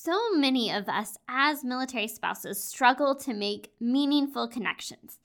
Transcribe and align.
So 0.00 0.30
many 0.30 0.70
of 0.70 0.88
us 0.88 1.18
as 1.28 1.64
military 1.64 2.06
spouses 2.06 2.62
struggle 2.62 3.16
to 3.16 3.34
make 3.34 3.72
meaningful 3.80 4.46
connections. 4.46 5.18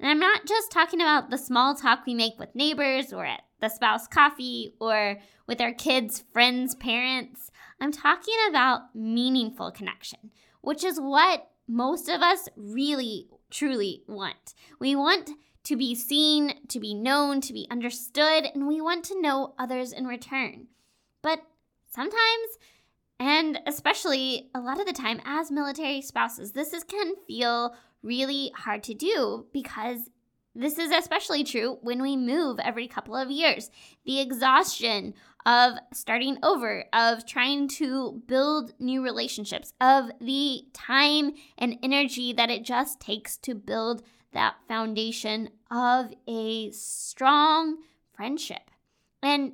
And 0.00 0.10
I'm 0.10 0.18
not 0.18 0.46
just 0.46 0.72
talking 0.72 1.00
about 1.00 1.30
the 1.30 1.38
small 1.38 1.76
talk 1.76 2.00
we 2.04 2.12
make 2.12 2.36
with 2.36 2.52
neighbors 2.52 3.12
or 3.12 3.24
at 3.24 3.42
the 3.60 3.68
spouse 3.68 4.08
coffee 4.08 4.74
or 4.80 5.18
with 5.46 5.60
our 5.60 5.72
kids, 5.72 6.24
friends, 6.32 6.74
parents. 6.74 7.52
I'm 7.80 7.92
talking 7.92 8.34
about 8.48 8.96
meaningful 8.96 9.70
connection, 9.70 10.32
which 10.60 10.82
is 10.82 10.98
what 10.98 11.48
most 11.68 12.08
of 12.08 12.20
us 12.20 12.48
really, 12.56 13.28
truly 13.48 14.02
want. 14.08 14.54
We 14.80 14.96
want 14.96 15.30
to 15.62 15.76
be 15.76 15.94
seen, 15.94 16.66
to 16.66 16.80
be 16.80 16.94
known, 16.94 17.40
to 17.42 17.52
be 17.52 17.68
understood, 17.70 18.48
and 18.52 18.66
we 18.66 18.80
want 18.80 19.04
to 19.04 19.22
know 19.22 19.54
others 19.56 19.92
in 19.92 20.04
return. 20.04 20.66
But 21.22 21.42
sometimes, 21.88 22.58
and 23.18 23.60
especially 23.66 24.50
a 24.54 24.60
lot 24.60 24.80
of 24.80 24.86
the 24.86 24.92
time 24.92 25.20
as 25.24 25.50
military 25.50 26.02
spouses, 26.02 26.52
this 26.52 26.72
is, 26.72 26.84
can 26.84 27.14
feel 27.26 27.74
really 28.02 28.52
hard 28.54 28.82
to 28.84 28.94
do 28.94 29.46
because 29.52 30.10
this 30.54 30.78
is 30.78 30.90
especially 30.90 31.44
true 31.44 31.78
when 31.82 32.00
we 32.00 32.16
move 32.16 32.58
every 32.58 32.88
couple 32.88 33.14
of 33.14 33.30
years. 33.30 33.70
The 34.04 34.20
exhaustion 34.20 35.14
of 35.44 35.74
starting 35.92 36.38
over, 36.42 36.86
of 36.92 37.26
trying 37.26 37.68
to 37.68 38.22
build 38.26 38.72
new 38.78 39.02
relationships, 39.02 39.72
of 39.80 40.10
the 40.20 40.62
time 40.72 41.32
and 41.56 41.78
energy 41.82 42.32
that 42.32 42.50
it 42.50 42.64
just 42.64 43.00
takes 43.00 43.36
to 43.38 43.54
build 43.54 44.02
that 44.32 44.56
foundation 44.66 45.50
of 45.70 46.12
a 46.26 46.70
strong 46.72 47.76
friendship. 48.14 48.70
And 49.22 49.52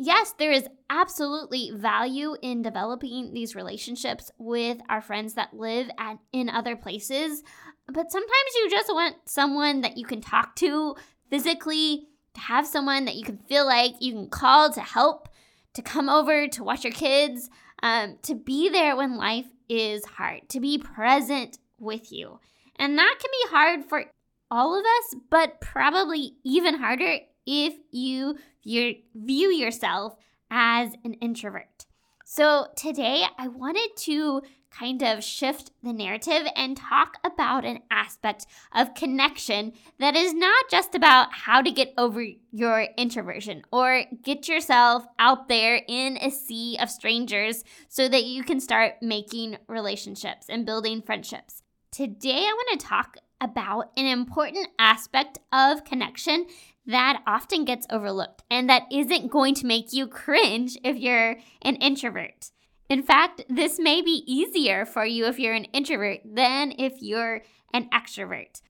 yes, 0.00 0.34
there 0.38 0.50
is 0.50 0.66
absolutely 0.88 1.70
value 1.74 2.34
in 2.40 2.62
developing 2.62 3.34
these 3.34 3.54
relationships 3.54 4.30
with 4.38 4.78
our 4.88 5.02
friends 5.02 5.34
that 5.34 5.54
live 5.54 5.90
at, 5.98 6.18
in 6.32 6.48
other 6.48 6.74
places. 6.74 7.42
But 7.86 8.10
sometimes 8.10 8.54
you 8.56 8.70
just 8.70 8.92
want 8.92 9.16
someone 9.26 9.82
that 9.82 9.98
you 9.98 10.06
can 10.06 10.22
talk 10.22 10.56
to 10.56 10.96
physically, 11.28 12.08
to 12.34 12.40
have 12.40 12.66
someone 12.66 13.04
that 13.04 13.16
you 13.16 13.24
can 13.24 13.36
feel 13.36 13.66
like 13.66 13.92
you 14.00 14.14
can 14.14 14.30
call 14.30 14.72
to 14.72 14.80
help, 14.80 15.28
to 15.74 15.82
come 15.82 16.08
over 16.08 16.48
to 16.48 16.64
watch 16.64 16.82
your 16.82 16.92
kids, 16.92 17.50
um, 17.82 18.16
to 18.22 18.34
be 18.34 18.70
there 18.70 18.96
when 18.96 19.16
life 19.16 19.46
is 19.68 20.04
hard, 20.04 20.48
to 20.48 20.60
be 20.60 20.78
present 20.78 21.58
with 21.78 22.10
you. 22.10 22.40
And 22.76 22.96
that 22.96 23.16
can 23.20 23.30
be 23.30 23.56
hard 23.56 23.84
for 23.84 24.04
all 24.50 24.78
of 24.78 24.84
us, 24.84 25.20
but 25.30 25.60
probably 25.60 26.36
even 26.42 26.74
harder 26.74 27.18
if 27.46 27.74
you 27.90 28.36
view 28.64 29.48
yourself 29.48 30.16
as 30.50 30.92
an 31.04 31.14
introvert. 31.14 31.86
So 32.24 32.68
today 32.76 33.24
I 33.38 33.48
wanted 33.48 33.90
to 33.98 34.42
kind 34.70 35.02
of 35.02 35.24
shift 35.24 35.72
the 35.82 35.92
narrative 35.92 36.46
and 36.54 36.76
talk 36.76 37.16
about 37.24 37.64
an 37.64 37.80
aspect 37.90 38.46
of 38.72 38.94
connection 38.94 39.72
that 39.98 40.14
is 40.14 40.32
not 40.32 40.70
just 40.70 40.94
about 40.94 41.32
how 41.32 41.60
to 41.60 41.72
get 41.72 41.92
over 41.98 42.24
your 42.52 42.86
introversion 42.96 43.62
or 43.72 44.04
get 44.22 44.48
yourself 44.48 45.04
out 45.18 45.48
there 45.48 45.82
in 45.88 46.16
a 46.18 46.30
sea 46.30 46.78
of 46.80 46.88
strangers 46.88 47.64
so 47.88 48.08
that 48.08 48.24
you 48.24 48.44
can 48.44 48.60
start 48.60 48.94
making 49.02 49.56
relationships 49.66 50.46
and 50.48 50.64
building 50.64 51.02
friendships. 51.02 51.62
Today, 51.90 52.44
I 52.46 52.54
want 52.54 52.80
to 52.80 52.86
talk 52.86 53.16
about 53.40 53.90
an 53.96 54.06
important 54.06 54.68
aspect 54.78 55.38
of 55.52 55.84
connection 55.84 56.46
that 56.90 57.22
often 57.26 57.64
gets 57.64 57.86
overlooked 57.90 58.42
and 58.50 58.68
that 58.68 58.84
isn't 58.90 59.30
going 59.30 59.54
to 59.54 59.66
make 59.66 59.92
you 59.92 60.06
cringe 60.06 60.76
if 60.84 60.96
you're 60.96 61.36
an 61.62 61.76
introvert. 61.76 62.50
In 62.88 63.02
fact, 63.02 63.42
this 63.48 63.78
may 63.78 64.02
be 64.02 64.24
easier 64.26 64.84
for 64.84 65.04
you 65.04 65.26
if 65.26 65.38
you're 65.38 65.54
an 65.54 65.64
introvert 65.66 66.20
than 66.24 66.72
if 66.78 66.94
you're 67.00 67.42
an 67.72 67.88
extrovert. 67.90 68.62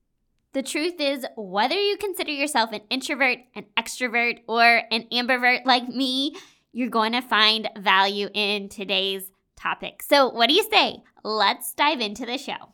The 0.53 0.61
truth 0.61 0.99
is, 0.99 1.25
whether 1.37 1.79
you 1.79 1.97
consider 1.97 2.31
yourself 2.31 2.71
an 2.73 2.81
introvert, 2.89 3.39
an 3.55 3.65
extrovert, 3.77 4.39
or 4.47 4.83
an 4.91 5.07
ambivert 5.11 5.65
like 5.65 5.87
me, 5.87 6.35
you're 6.73 6.89
going 6.89 7.13
to 7.13 7.21
find 7.21 7.69
value 7.79 8.29
in 8.33 8.69
today's 8.69 9.31
topic. 9.55 10.03
So, 10.03 10.29
what 10.29 10.49
do 10.49 10.55
you 10.55 10.67
say? 10.69 11.03
Let's 11.23 11.73
dive 11.73 12.01
into 12.01 12.25
the 12.25 12.37
show. 12.37 12.73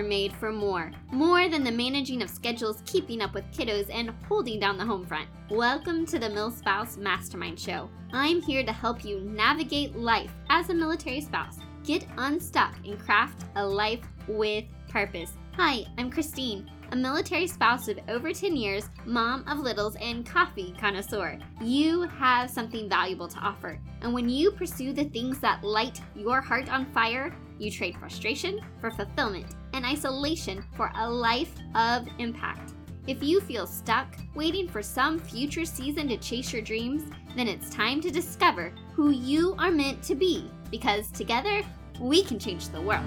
Are 0.00 0.02
made 0.02 0.32
for 0.32 0.50
more. 0.50 0.90
More 1.12 1.46
than 1.50 1.62
the 1.62 1.70
managing 1.70 2.22
of 2.22 2.30
schedules, 2.30 2.82
keeping 2.86 3.20
up 3.20 3.34
with 3.34 3.44
kiddos, 3.52 3.94
and 3.94 4.14
holding 4.26 4.58
down 4.58 4.78
the 4.78 4.84
home 4.86 5.04
front. 5.04 5.28
Welcome 5.50 6.06
to 6.06 6.18
the 6.18 6.30
MilSpouse 6.30 6.96
Mastermind 6.96 7.60
Show. 7.60 7.90
I'm 8.10 8.40
here 8.40 8.64
to 8.64 8.72
help 8.72 9.04
you 9.04 9.20
navigate 9.20 9.94
life 9.94 10.32
as 10.48 10.70
a 10.70 10.74
military 10.74 11.20
spouse. 11.20 11.58
Get 11.84 12.06
unstuck 12.16 12.76
and 12.86 12.98
craft 12.98 13.44
a 13.56 13.66
life 13.66 14.00
with 14.26 14.64
purpose. 14.88 15.32
Hi, 15.58 15.84
I'm 15.98 16.10
Christine 16.10 16.70
a 16.92 16.96
military 16.96 17.46
spouse 17.46 17.86
of 17.86 18.00
over 18.08 18.32
10 18.32 18.56
years, 18.56 18.88
mom 19.04 19.46
of 19.46 19.58
littles, 19.58 19.94
and 20.00 20.26
coffee 20.26 20.74
connoisseur. 20.76 21.38
You 21.60 22.02
have 22.02 22.50
something 22.50 22.88
valuable 22.88 23.28
to 23.28 23.38
offer. 23.38 23.78
And 24.00 24.12
when 24.12 24.28
you 24.28 24.50
pursue 24.50 24.92
the 24.92 25.04
things 25.04 25.38
that 25.38 25.62
light 25.62 26.00
your 26.16 26.40
heart 26.40 26.68
on 26.68 26.86
fire, 26.86 27.32
you 27.60 27.70
trade 27.70 27.96
frustration 27.96 28.58
for 28.80 28.90
fulfillment 28.90 29.54
and 29.72 29.84
isolation 29.84 30.64
for 30.74 30.90
a 30.96 31.10
life 31.10 31.52
of 31.74 32.06
impact. 32.18 32.72
If 33.06 33.22
you 33.22 33.40
feel 33.40 33.66
stuck, 33.66 34.16
waiting 34.34 34.68
for 34.68 34.82
some 34.82 35.18
future 35.18 35.64
season 35.64 36.08
to 36.08 36.16
chase 36.16 36.52
your 36.52 36.62
dreams, 36.62 37.02
then 37.36 37.48
it's 37.48 37.70
time 37.70 38.00
to 38.02 38.10
discover 38.10 38.72
who 38.94 39.10
you 39.10 39.54
are 39.58 39.70
meant 39.70 40.02
to 40.04 40.14
be 40.14 40.50
because 40.70 41.10
together 41.10 41.62
we 42.00 42.22
can 42.22 42.38
change 42.38 42.68
the 42.68 42.80
world. 42.80 43.04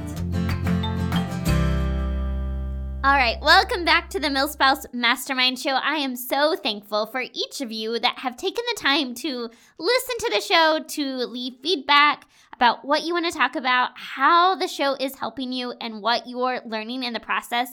All 3.06 3.16
right, 3.16 3.38
welcome 3.42 3.84
back 3.84 4.10
to 4.12 4.20
the 4.20 4.30
MilSpouse 4.30 4.86
Mastermind 4.94 5.60
Show. 5.60 5.72
I 5.72 5.96
am 5.96 6.16
so 6.16 6.56
thankful 6.56 7.06
for 7.06 7.22
each 7.22 7.60
of 7.60 7.70
you 7.70 8.00
that 8.00 8.20
have 8.20 8.38
taken 8.38 8.64
the 8.74 8.82
time 8.82 9.14
to 9.16 9.50
listen 9.78 10.18
to 10.20 10.32
the 10.34 10.40
show, 10.40 10.80
to 10.88 11.26
leave 11.26 11.56
feedback 11.62 12.26
about 12.64 12.86
what 12.86 13.04
you 13.04 13.14
want 13.14 13.26
to 13.26 13.38
talk 13.38 13.58
about, 13.58 13.90
how 13.96 14.56
the 14.56 14.70
show 14.70 14.96
is 14.98 15.16
helping 15.16 15.52
you, 15.52 15.74
and 15.82 16.02
what 16.02 16.26
you're 16.28 16.62
learning 16.66 17.04
in 17.04 17.12
the 17.12 17.20
process. 17.20 17.68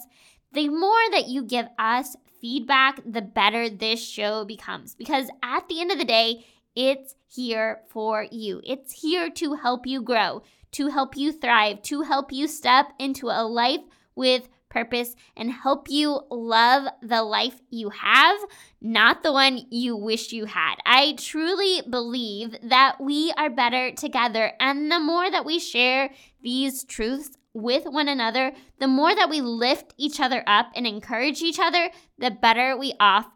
The 0.51 0.67
more 0.67 0.99
that 1.11 1.29
you 1.29 1.43
give 1.43 1.67
us 1.79 2.17
feedback, 2.41 2.99
the 3.05 3.21
better 3.21 3.69
this 3.69 4.05
show 4.05 4.43
becomes. 4.43 4.93
Because 4.93 5.29
at 5.41 5.69
the 5.69 5.79
end 5.79 5.91
of 5.91 5.97
the 5.97 6.03
day, 6.03 6.45
it's 6.75 7.15
here 7.33 7.79
for 7.87 8.27
you. 8.31 8.59
It's 8.65 9.01
here 9.01 9.29
to 9.29 9.53
help 9.53 9.87
you 9.87 10.01
grow, 10.01 10.43
to 10.73 10.87
help 10.89 11.15
you 11.15 11.31
thrive, 11.31 11.81
to 11.83 12.01
help 12.01 12.33
you 12.33 12.49
step 12.49 12.91
into 12.99 13.27
a 13.29 13.47
life 13.47 13.79
with 14.15 14.49
purpose 14.71 15.15
and 15.37 15.51
help 15.51 15.87
you 15.89 16.21
love 16.31 16.87
the 17.03 17.21
life 17.21 17.61
you 17.69 17.89
have, 17.89 18.39
not 18.81 19.21
the 19.21 19.31
one 19.31 19.67
you 19.69 19.95
wish 19.95 20.31
you 20.31 20.45
had. 20.45 20.75
I 20.85 21.13
truly 21.17 21.83
believe 21.87 22.55
that 22.63 22.99
we 22.99 23.31
are 23.37 23.49
better 23.49 23.91
together. 23.91 24.53
And 24.59 24.91
the 24.91 24.99
more 24.99 25.29
that 25.29 25.45
we 25.45 25.59
share 25.59 26.09
these 26.41 26.83
truths 26.83 27.37
with 27.53 27.83
one 27.85 28.07
another, 28.07 28.53
the 28.79 28.87
more 28.87 29.13
that 29.13 29.29
we 29.29 29.41
lift 29.41 29.93
each 29.97 30.19
other 30.19 30.43
up 30.47 30.71
and 30.75 30.87
encourage 30.87 31.41
each 31.41 31.59
other, 31.59 31.91
the 32.17 32.31
better 32.31 32.77
we 32.77 32.93
off, 32.99 33.27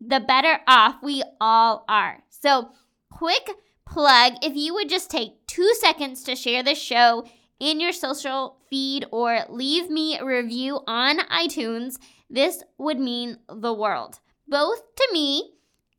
the 0.00 0.20
better 0.20 0.60
off 0.66 0.96
we 1.02 1.22
all 1.40 1.84
are. 1.88 2.22
So, 2.30 2.70
quick 3.10 3.50
plug 3.86 4.34
if 4.42 4.54
you 4.54 4.74
would 4.74 4.88
just 4.88 5.10
take 5.10 5.46
two 5.46 5.74
seconds 5.80 6.22
to 6.24 6.36
share 6.36 6.62
this 6.62 6.80
show 6.80 7.24
in 7.60 7.80
your 7.80 7.92
social 7.92 8.58
feed 8.68 9.06
or 9.10 9.40
leave 9.48 9.90
me 9.90 10.18
a 10.18 10.24
review 10.24 10.80
on 10.86 11.18
iTunes, 11.28 11.98
this 12.30 12.62
would 12.76 12.98
mean 12.98 13.38
the 13.48 13.72
world, 13.72 14.20
both 14.46 14.94
to 14.96 15.08
me 15.12 15.52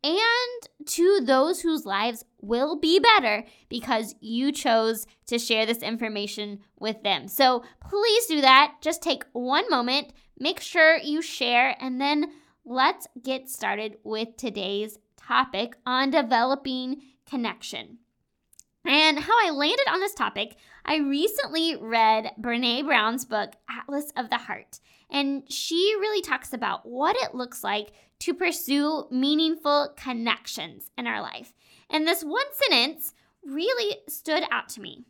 and 0.04 0.88
to 0.88 1.20
those 1.22 1.62
whose 1.62 1.86
lives 1.86 2.24
will 2.42 2.78
be 2.80 3.00
better 3.00 3.44
because 3.68 4.16
you 4.22 4.52
chose 4.52 5.06
to 5.28 5.38
share 5.38 5.66
this 5.66 5.80
information 5.80 6.60
with 6.80 7.04
them. 7.04 7.28
So 7.28 7.64
please 7.90 8.26
do 8.28 8.42
that. 8.42 8.76
Just 8.82 9.02
take 9.02 9.26
one 9.34 9.70
moment, 9.70 10.14
make 10.38 10.62
sure 10.62 10.98
you 10.98 11.22
share, 11.22 11.76
and 11.82 12.00
then 12.00 12.32
let's 12.64 13.08
get 13.22 13.50
started 13.50 13.98
with 14.04 14.38
today's 14.38 14.98
topic 15.18 15.76
on 15.86 16.12
developing 16.12 17.02
connection. 17.26 17.98
And 18.86 19.20
how 19.20 19.34
I 19.46 19.52
landed 19.52 19.88
on 19.90 20.00
this 20.00 20.14
topic, 20.14 20.56
I 20.90 20.98
recently 20.98 21.76
read 21.76 22.32
Brene 22.42 22.84
Brown's 22.84 23.24
book, 23.24 23.54
Atlas 23.70 24.12
of 24.18 24.32
the 24.32 24.40
Heart. 24.40 24.80
And 25.12 25.44
she 25.48 25.96
really 26.00 26.24
talks 26.24 26.52
about 26.52 26.84
what 26.84 27.16
it 27.16 27.36
looks 27.36 27.64
like 27.64 27.92
to 28.22 28.34
pursue 28.34 29.06
meaningful 29.12 29.94
connections 29.96 30.90
in 30.98 31.06
our 31.06 31.22
life. 31.22 31.54
And 31.92 32.08
this 32.08 32.24
one 32.24 32.48
sentence 32.54 33.14
really 33.46 33.98
stood 34.08 34.42
out 34.50 34.68
to 34.70 34.82
me. 34.82 35.06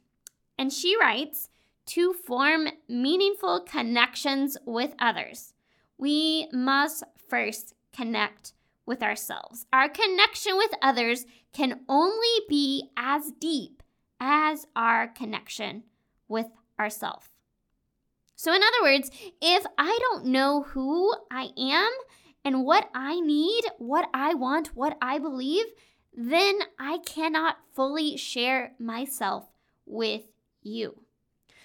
And 0.57 0.73
she 0.73 0.99
writes 0.99 1.47
to 1.85 2.11
form 2.11 2.67
meaningful 2.89 3.61
connections 3.61 4.57
with 4.65 4.93
others, 4.99 5.53
we 5.97 6.49
must 6.51 7.05
first 7.29 7.73
connect 7.93 8.51
with 8.85 9.01
ourselves. 9.01 9.65
Our 9.71 9.87
connection 9.87 10.57
with 10.57 10.71
others 10.81 11.25
can 11.53 11.79
only 11.87 12.41
be 12.49 12.89
as 12.97 13.31
deep 13.39 13.81
as 14.19 14.67
our 14.75 15.07
connection 15.07 15.83
with 16.27 16.47
ourself. 16.79 17.31
So, 18.35 18.53
in 18.53 18.61
other 18.61 18.83
words, 18.83 19.11
if 19.41 19.65
I 19.77 19.97
don't 20.01 20.27
know 20.27 20.63
who 20.63 21.13
I 21.29 21.49
am 21.57 21.91
and 22.45 22.63
what 22.63 22.89
I 22.95 23.19
need, 23.19 23.65
what 23.79 24.07
I 24.13 24.33
want, 24.33 24.75
what 24.75 24.97
I 25.01 25.19
believe, 25.19 25.65
then 26.13 26.59
I 26.79 26.99
cannot 26.99 27.57
fully 27.75 28.15
share 28.15 28.75
myself 28.79 29.49
with 29.85 30.23
you. 30.61 31.01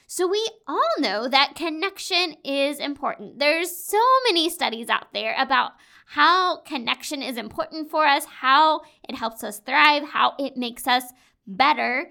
So, 0.09 0.27
we 0.27 0.49
all 0.67 0.81
know 0.99 1.29
that 1.29 1.55
connection 1.55 2.35
is 2.45 2.81
important. 2.81 3.39
There's 3.39 3.77
so 3.77 4.03
many 4.27 4.51
studies 4.51 4.89
out 4.89 5.13
there 5.13 5.37
about 5.39 5.73
how 6.07 6.59
connection 6.63 7.23
is 7.23 7.37
important 7.37 7.89
for 7.89 8.05
us, 8.05 8.25
how 8.25 8.81
it 9.09 9.15
helps 9.15 9.45
us 9.45 9.61
thrive, 9.61 10.09
how 10.09 10.35
it 10.41 10.57
makes 10.57 10.89
us 10.89 11.05
better 11.47 12.11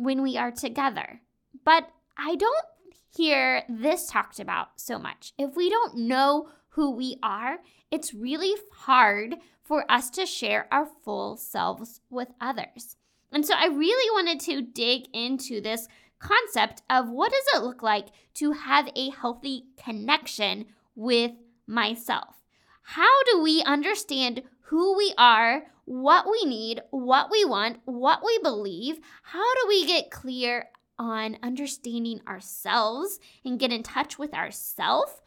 when 0.00 0.22
we 0.22 0.36
are 0.36 0.50
together. 0.50 1.20
But 1.64 1.90
I 2.16 2.34
don't 2.34 2.66
hear 3.14 3.64
this 3.68 4.06
talked 4.06 4.40
about 4.40 4.68
so 4.76 4.98
much. 4.98 5.32
If 5.38 5.56
we 5.56 5.68
don't 5.68 5.96
know 5.96 6.48
who 6.70 6.90
we 6.90 7.18
are, 7.22 7.58
it's 7.90 8.14
really 8.14 8.54
hard 8.72 9.36
for 9.62 9.84
us 9.90 10.08
to 10.10 10.24
share 10.24 10.66
our 10.72 10.86
full 11.04 11.36
selves 11.36 12.00
with 12.08 12.28
others. 12.40 12.96
And 13.30 13.44
so 13.44 13.54
I 13.56 13.66
really 13.66 14.10
wanted 14.12 14.40
to 14.46 14.62
dig 14.62 15.04
into 15.12 15.60
this 15.60 15.86
concept 16.18 16.82
of 16.88 17.10
what 17.10 17.32
does 17.32 17.44
it 17.54 17.64
look 17.64 17.82
like 17.82 18.08
to 18.34 18.52
have 18.52 18.88
a 18.96 19.10
healthy 19.10 19.64
connection 19.82 20.66
with 20.94 21.32
myself? 21.66 22.36
How 22.82 23.22
do 23.24 23.42
we 23.42 23.62
understand 23.62 24.42
who 24.70 24.96
we 24.96 25.12
are, 25.18 25.64
what 25.84 26.26
we 26.30 26.48
need, 26.48 26.80
what 26.90 27.28
we 27.28 27.44
want, 27.44 27.80
what 27.86 28.20
we 28.24 28.38
believe? 28.40 29.00
How 29.24 29.54
do 29.54 29.68
we 29.68 29.84
get 29.84 30.12
clear 30.12 30.68
on 30.96 31.38
understanding 31.42 32.20
ourselves 32.28 33.18
and 33.44 33.58
get 33.58 33.72
in 33.72 33.82
touch 33.82 34.16
with 34.16 34.32
ourselves 34.32 35.20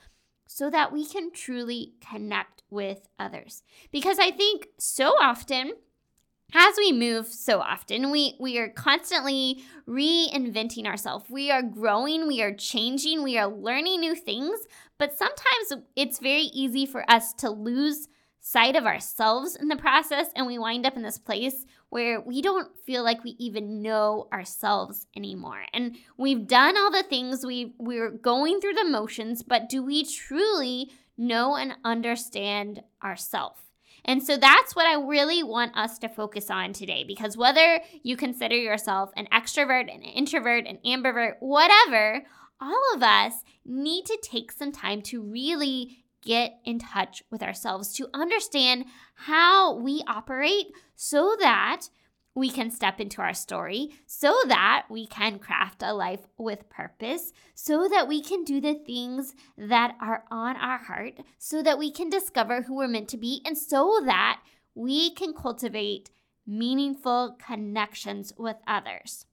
so 0.48 0.70
that 0.70 0.94
we 0.94 1.06
can 1.06 1.30
truly 1.30 1.92
connect 2.00 2.64
with 2.70 3.10
others? 3.20 3.64
Because 3.92 4.18
I 4.18 4.32
think 4.32 4.70
so 4.80 5.10
often 5.10 5.74
as 6.56 6.76
we 6.78 6.94
move 6.94 7.26
so 7.26 7.60
often 7.60 8.12
we 8.12 8.36
we 8.40 8.60
are 8.60 8.70
constantly 8.70 9.64
reinventing 9.88 10.86
ourselves 10.86 11.26
we 11.28 11.50
are 11.50 11.64
growing 11.64 12.28
we 12.28 12.44
are 12.44 12.54
changing 12.54 13.24
we 13.24 13.40
are 13.40 13.48
learning 13.48 14.00
new 14.00 14.14
things 14.14 14.60
but 15.00 15.18
sometimes 15.18 15.84
it's 15.96 16.20
very 16.20 16.44
easy 16.54 16.86
for 16.86 17.10
us 17.10 17.34
to 17.34 17.50
lose 17.50 18.08
sight 18.46 18.76
of 18.76 18.86
ourselves 18.86 19.56
in 19.56 19.70
the 19.70 19.76
process 19.78 20.28
and 20.36 20.46
we 20.46 20.60
wind 20.60 20.86
up 20.86 20.98
in 20.98 21.02
this 21.02 21.18
place 21.18 21.66
where 21.90 22.20
we 22.20 22.42
don't 22.42 22.78
feel 22.86 23.02
like 23.02 23.24
we 23.24 23.38
even 23.40 23.82
know 23.82 24.28
ourselves 24.34 25.08
anymore. 25.16 25.64
And 25.74 25.96
we've 26.18 26.46
done 26.46 26.78
all 26.78 26.92
the 26.92 27.04
things 27.04 27.46
we 27.46 27.74
we're 27.80 28.12
going 28.12 28.60
through 28.60 28.74
the 28.74 28.84
motions 28.84 29.44
but 29.44 29.70
do 29.70 29.82
we 29.82 30.04
truly 30.04 30.92
know 31.18 31.56
and 31.56 31.74
understand 31.86 32.84
ourselves 33.02 33.62
and 34.06 34.22
so 34.22 34.36
that's 34.36 34.76
what 34.76 34.86
I 34.86 34.96
really 34.96 35.44
want 35.44 35.78
us 35.78 35.98
to 36.00 36.10
focus 36.10 36.50
on 36.50 36.74
today 36.74 37.06
because 37.06 37.38
whether 37.38 37.80
you 38.02 38.18
consider 38.18 38.56
yourself 38.58 39.12
an 39.16 39.28
extrovert, 39.32 39.94
an 39.94 40.02
introvert, 40.02 40.68
an 40.68 40.80
ambivert, 40.86 41.36
whatever, 41.40 42.26
all 42.60 42.84
of 42.94 43.02
us 43.02 43.34
need 43.66 44.06
to 44.06 44.18
take 44.22 44.52
some 44.52 44.72
time 44.72 45.02
to 45.04 45.22
really 45.22 46.03
get 46.24 46.60
in 46.66 46.80
touch 46.80 47.24
with 47.30 47.44
ourselves, 47.44 47.94
to 47.94 48.08
understand 48.14 48.86
how 49.16 49.76
we 49.76 50.04
operate 50.08 50.68
so 50.96 51.36
that 51.40 51.88
we 52.36 52.50
can 52.50 52.72
step 52.72 53.00
into 53.00 53.22
our 53.22 53.34
story 53.34 53.92
so 54.08 54.36
that 54.48 54.86
we 54.90 55.06
can 55.06 55.38
craft 55.38 55.84
a 55.84 55.94
life 55.94 56.28
with 56.38 56.70
purpose, 56.70 57.32
so 57.54 57.88
that 57.88 58.08
we 58.08 58.22
can 58.22 58.44
do 58.44 58.60
the 58.60 58.74
things 58.74 59.36
that 59.58 59.96
are 60.02 60.24
on 60.32 60.56
our 60.58 60.80
heart, 60.80 61.20
so 61.38 61.62
that 61.62 61.78
we 61.78 61.92
can 61.92 62.10
discover 62.10 62.64
who 62.64 62.76
we're 62.76 62.88
meant 62.88 63.10
to 63.10 63.18
be, 63.18 63.42
and 63.46 63.58
so 63.58 64.02
that 64.06 64.42
we 64.74 65.12
can 65.12 65.34
cultivate 65.34 66.10
meaningful 66.48 67.38
connections 67.46 68.34
with 68.38 68.58
others. 68.66 69.26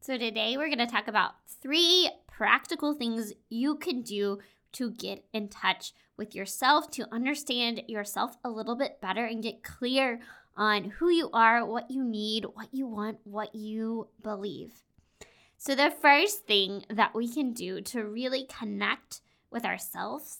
So, 0.00 0.18
today 0.18 0.56
we're 0.56 0.68
going 0.68 0.78
to 0.78 0.86
talk 0.86 1.08
about 1.08 1.32
three 1.60 2.10
practical 2.26 2.92
things 2.92 3.32
you 3.48 3.76
can 3.76 4.02
do 4.02 4.40
to 4.72 4.90
get 4.90 5.24
in 5.32 5.48
touch 5.48 5.92
with 6.22 6.36
yourself, 6.36 6.88
to 6.92 7.12
understand 7.12 7.82
yourself 7.88 8.36
a 8.44 8.48
little 8.48 8.76
bit 8.76 9.00
better, 9.00 9.24
and 9.24 9.42
get 9.42 9.64
clear 9.64 10.20
on 10.56 10.84
who 10.84 11.08
you 11.08 11.28
are, 11.32 11.66
what 11.66 11.90
you 11.90 12.04
need, 12.04 12.44
what 12.54 12.68
you 12.70 12.86
want, 12.86 13.18
what 13.24 13.52
you 13.56 14.06
believe. 14.22 14.84
So, 15.58 15.74
the 15.74 15.90
first 15.90 16.46
thing 16.46 16.84
that 16.88 17.12
we 17.12 17.26
can 17.26 17.52
do 17.52 17.80
to 17.80 18.04
really 18.04 18.46
connect 18.46 19.20
with 19.50 19.64
ourselves 19.64 20.38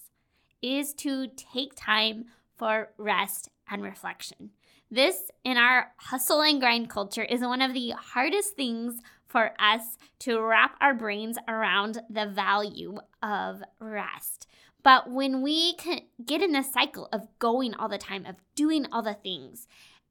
is 0.61 0.93
to 0.93 1.27
take 1.27 1.73
time 1.75 2.27
for 2.55 2.93
rest 2.97 3.49
and 3.69 3.83
reflection. 3.83 4.51
This, 4.89 5.31
in 5.43 5.57
our 5.57 5.91
hustle 5.97 6.41
and 6.41 6.61
grind 6.61 6.89
culture, 6.89 7.23
is 7.23 7.41
one 7.41 7.61
of 7.61 7.73
the 7.73 7.89
hardest 7.91 8.55
things 8.55 9.01
for 9.25 9.51
us 9.59 9.97
to 10.19 10.39
wrap 10.39 10.77
our 10.79 10.93
brains 10.93 11.37
around 11.49 12.01
the 12.09 12.27
value 12.27 12.99
of 13.21 13.61
rest. 13.79 14.47
But 14.83 15.09
when 15.09 15.41
we 15.41 15.75
can 15.75 16.01
get 16.23 16.41
in 16.41 16.51
this 16.51 16.71
cycle 16.71 17.07
of 17.11 17.27
going 17.39 17.73
all 17.73 17.87
the 17.87 17.97
time, 17.97 18.25
of 18.25 18.35
doing 18.55 18.85
all 18.91 19.01
the 19.01 19.13
things, 19.13 19.67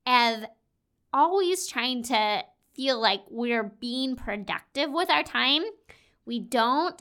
of 0.06 0.44
always 1.12 1.66
trying 1.66 2.02
to 2.04 2.44
feel 2.74 3.00
like 3.00 3.20
we're 3.28 3.64
being 3.64 4.16
productive 4.16 4.90
with 4.90 5.10
our 5.10 5.22
time, 5.22 5.62
we 6.24 6.40
don't 6.40 7.00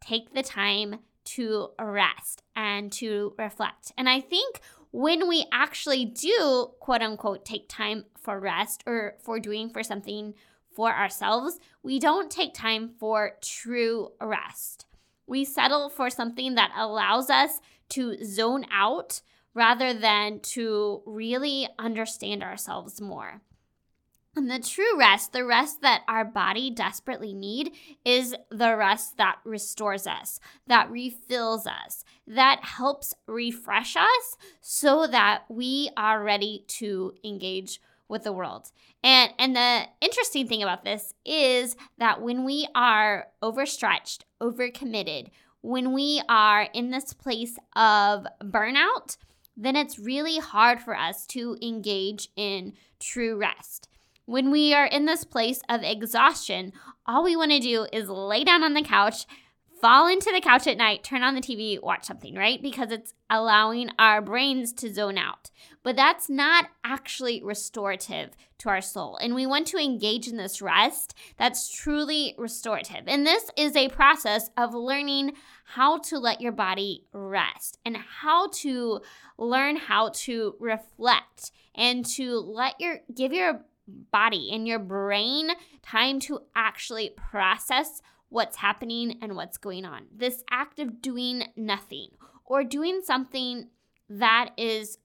take 0.00 0.32
the 0.32 0.42
time 0.42 1.00
to 1.24 1.70
rest 1.80 2.42
and 2.54 2.92
to 2.92 3.34
reflect. 3.36 3.92
And 3.98 4.08
I 4.08 4.20
think 4.20 4.60
when 4.92 5.28
we 5.28 5.44
actually 5.52 6.04
do, 6.04 6.70
quote 6.80 7.02
unquote, 7.02 7.44
take 7.44 7.68
time 7.68 8.04
for 8.16 8.40
rest 8.40 8.82
or 8.86 9.16
for 9.20 9.38
doing 9.38 9.70
for 9.70 9.82
something 9.82 10.34
for 10.74 10.94
ourselves, 10.94 11.58
we 11.82 11.98
don't 11.98 12.30
take 12.30 12.54
time 12.54 12.88
for 12.98 13.32
true 13.42 14.12
rest. 14.20 14.86
We 15.28 15.44
settle 15.44 15.90
for 15.90 16.10
something 16.10 16.54
that 16.56 16.72
allows 16.76 17.30
us 17.30 17.60
to 17.90 18.24
zone 18.24 18.64
out 18.72 19.20
rather 19.54 19.92
than 19.92 20.40
to 20.40 21.02
really 21.04 21.68
understand 21.78 22.42
ourselves 22.42 23.00
more. 23.00 23.42
And 24.36 24.50
the 24.50 24.60
true 24.60 24.96
rest, 24.96 25.32
the 25.32 25.44
rest 25.44 25.82
that 25.82 26.02
our 26.06 26.24
body 26.24 26.70
desperately 26.70 27.34
need 27.34 27.72
is 28.04 28.36
the 28.50 28.76
rest 28.76 29.16
that 29.16 29.38
restores 29.44 30.06
us, 30.06 30.38
that 30.66 30.88
refills 30.90 31.66
us, 31.66 32.04
that 32.26 32.60
helps 32.62 33.14
refresh 33.26 33.96
us 33.96 34.36
so 34.60 35.08
that 35.08 35.42
we 35.48 35.90
are 35.96 36.22
ready 36.22 36.64
to 36.68 37.14
engage 37.24 37.80
with 38.08 38.24
the 38.24 38.32
world. 38.32 38.70
And 39.02 39.32
and 39.38 39.54
the 39.54 39.82
interesting 40.00 40.48
thing 40.48 40.62
about 40.62 40.84
this 40.84 41.14
is 41.24 41.76
that 41.98 42.20
when 42.20 42.44
we 42.44 42.68
are 42.74 43.28
overstretched, 43.42 44.24
overcommitted, 44.40 45.28
when 45.60 45.92
we 45.92 46.22
are 46.28 46.68
in 46.72 46.90
this 46.90 47.12
place 47.12 47.56
of 47.76 48.26
burnout, 48.42 49.16
then 49.56 49.76
it's 49.76 49.98
really 49.98 50.38
hard 50.38 50.80
for 50.80 50.96
us 50.96 51.26
to 51.26 51.56
engage 51.60 52.28
in 52.36 52.74
true 53.00 53.36
rest. 53.36 53.88
When 54.24 54.50
we 54.50 54.74
are 54.74 54.86
in 54.86 55.06
this 55.06 55.24
place 55.24 55.60
of 55.68 55.82
exhaustion, 55.82 56.72
all 57.06 57.24
we 57.24 57.34
want 57.34 57.50
to 57.50 57.60
do 57.60 57.86
is 57.92 58.08
lay 58.08 58.44
down 58.44 58.62
on 58.62 58.74
the 58.74 58.82
couch, 58.82 59.26
fall 59.80 60.08
into 60.08 60.30
the 60.32 60.40
couch 60.40 60.66
at 60.66 60.76
night, 60.76 61.04
turn 61.04 61.22
on 61.22 61.34
the 61.34 61.40
TV, 61.40 61.80
watch 61.82 62.04
something, 62.04 62.34
right? 62.34 62.60
Because 62.60 62.90
it's 62.90 63.14
allowing 63.30 63.90
our 63.98 64.20
brains 64.20 64.72
to 64.74 64.92
zone 64.92 65.18
out. 65.18 65.50
But 65.82 65.96
that's 65.96 66.28
not 66.28 66.66
actually 66.84 67.42
restorative 67.42 68.30
to 68.58 68.68
our 68.68 68.80
soul. 68.80 69.16
And 69.16 69.34
we 69.34 69.46
want 69.46 69.66
to 69.68 69.78
engage 69.78 70.26
in 70.28 70.36
this 70.36 70.60
rest 70.60 71.14
that's 71.36 71.70
truly 71.70 72.34
restorative. 72.36 73.04
And 73.06 73.26
this 73.26 73.50
is 73.56 73.76
a 73.76 73.88
process 73.88 74.50
of 74.56 74.74
learning 74.74 75.32
how 75.64 75.98
to 75.98 76.18
let 76.18 76.40
your 76.40 76.52
body 76.52 77.04
rest 77.12 77.78
and 77.84 77.96
how 77.96 78.48
to 78.48 79.00
learn 79.38 79.76
how 79.76 80.10
to 80.10 80.56
reflect 80.58 81.52
and 81.74 82.04
to 82.04 82.38
let 82.38 82.80
your 82.80 83.00
give 83.14 83.32
your 83.32 83.64
body 84.10 84.50
and 84.52 84.66
your 84.66 84.78
brain 84.78 85.50
time 85.82 86.20
to 86.20 86.40
actually 86.54 87.10
process 87.10 88.02
what's 88.28 88.56
happening 88.56 89.18
and 89.22 89.34
what's 89.36 89.56
going 89.56 89.84
on. 89.84 90.06
This 90.14 90.42
act 90.50 90.78
of 90.78 91.00
doing 91.00 91.44
nothing 91.56 92.08
or 92.44 92.64
doing 92.64 93.00
something 93.04 93.68
that 94.08 94.50
is 94.56 94.98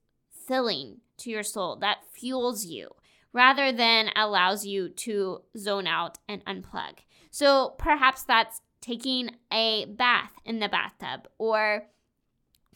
filling 0.48 0.98
to 1.18 1.30
your 1.30 1.44
soul, 1.44 1.76
that 1.78 2.06
fuels 2.12 2.66
you, 2.66 2.90
rather 3.32 3.72
than 3.72 4.10
allows 4.16 4.66
you 4.66 4.90
to 4.90 5.42
zone 5.58 5.88
out 5.88 6.18
and 6.28 6.44
unplug. 6.46 7.00
So 7.32 7.76
perhaps 7.78 8.24
that's 8.24 8.62
taking 8.82 9.32
a 9.52 9.86
bath 9.86 10.34
in 10.46 10.60
the 10.60 10.70
bathtub 10.70 11.28
or 11.38 11.88